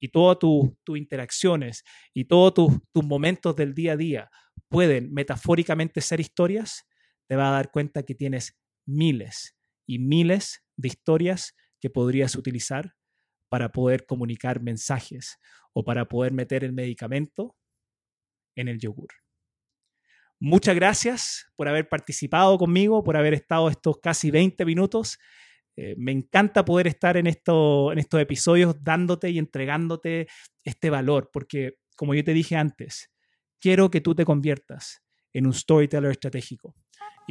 y 0.00 0.08
todas 0.08 0.38
tus 0.38 0.98
interacciones 0.98 1.84
y 2.14 2.24
todos 2.24 2.54
tus 2.54 3.04
momentos 3.04 3.56
del 3.56 3.74
día 3.74 3.92
a 3.92 3.96
día 3.96 4.30
pueden 4.68 5.12
metafóricamente 5.12 6.00
ser 6.00 6.20
historias, 6.20 6.86
te 7.28 7.36
vas 7.36 7.48
a 7.48 7.52
dar 7.52 7.70
cuenta 7.70 8.02
que 8.04 8.14
tienes 8.14 8.58
miles 8.86 9.56
y 9.86 9.98
miles 9.98 10.64
de 10.76 10.88
historias 10.88 11.54
que 11.80 11.90
podrías 11.90 12.36
utilizar 12.36 12.94
para 13.48 13.72
poder 13.72 14.06
comunicar 14.06 14.62
mensajes 14.62 15.38
o 15.72 15.84
para 15.84 16.06
poder 16.06 16.32
meter 16.32 16.64
el 16.64 16.72
medicamento 16.72 17.56
en 18.56 18.68
el 18.68 18.78
yogur. 18.78 19.19
Muchas 20.42 20.74
gracias 20.74 21.46
por 21.55 21.68
haber 21.68 21.88
participado 21.90 22.57
conmigo, 22.57 23.05
por 23.05 23.16
haber 23.18 23.35
estado 23.35 23.68
estos 23.68 23.98
casi 24.03 24.31
20 24.31 24.64
minutos. 24.64 25.18
Eh, 25.76 25.94
me 25.98 26.12
encanta 26.12 26.64
poder 26.64 26.87
estar 26.87 27.18
en, 27.18 27.26
esto, 27.26 27.92
en 27.92 27.98
estos 27.98 28.20
episodios 28.22 28.83
dándote 28.83 29.29
y 29.29 29.38
entregándote 29.38 30.29
este 30.64 30.88
valor, 30.88 31.29
porque 31.31 31.74
como 31.94 32.14
yo 32.14 32.24
te 32.24 32.33
dije 32.33 32.57
antes, 32.57 33.11
quiero 33.61 33.90
que 33.90 34.00
tú 34.00 34.14
te 34.14 34.24
conviertas 34.24 35.03
en 35.35 35.46
un 35.46 35.53
storyteller 35.53 36.11
estratégico. 36.11 36.74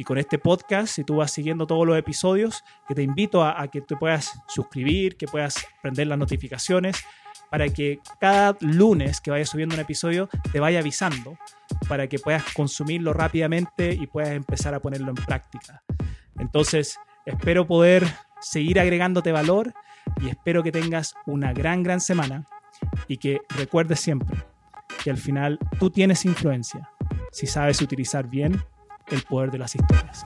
Y 0.00 0.04
con 0.04 0.16
este 0.16 0.38
podcast, 0.38 0.94
si 0.94 1.04
tú 1.04 1.16
vas 1.16 1.30
siguiendo 1.30 1.66
todos 1.66 1.86
los 1.86 1.98
episodios, 1.98 2.64
que 2.88 2.94
te 2.94 3.02
invito 3.02 3.44
a, 3.44 3.68
que 3.68 3.82
te 3.82 3.96
puedas 3.96 4.32
suscribir, 4.48 5.18
que 5.18 5.26
puedas 5.26 5.62
prender 5.82 6.06
las 6.06 6.16
notificaciones, 6.16 7.04
para 7.50 7.68
que 7.68 8.00
cada 8.18 8.56
lunes 8.60 9.20
que 9.20 9.30
vaya 9.30 9.44
subiendo 9.44 9.74
un 9.74 9.82
episodio 9.82 10.30
te 10.52 10.58
vaya 10.58 10.78
avisando, 10.78 11.36
para 11.86 12.06
que 12.06 12.18
puedas 12.18 12.42
consumirlo 12.54 13.12
rápidamente 13.12 13.92
y 13.92 14.06
puedas 14.06 14.30
empezar 14.30 14.72
a 14.72 14.80
ponerlo 14.80 15.10
en 15.10 15.16
práctica. 15.16 15.82
Entonces, 16.38 16.98
espero 17.26 17.66
poder 17.66 18.06
seguir 18.40 18.80
agregándote 18.80 19.32
valor 19.32 19.74
y 20.22 20.30
espero 20.30 20.62
que 20.62 20.72
tengas 20.72 21.14
una 21.26 21.52
gran, 21.52 21.82
gran 21.82 22.00
semana 22.00 22.46
y 23.06 23.18
que 23.18 23.42
recuerdes 23.50 24.00
siempre 24.00 24.46
que 25.04 25.10
al 25.10 25.18
final 25.18 25.58
tú 25.78 25.90
tienes 25.90 26.24
influencia 26.24 26.88
si 27.32 27.46
sabes 27.46 27.82
utilizar 27.82 28.26
bien 28.26 28.64
el 29.10 29.22
poder 29.22 29.50
de 29.50 29.58
las 29.58 29.74
historias. 29.74 30.24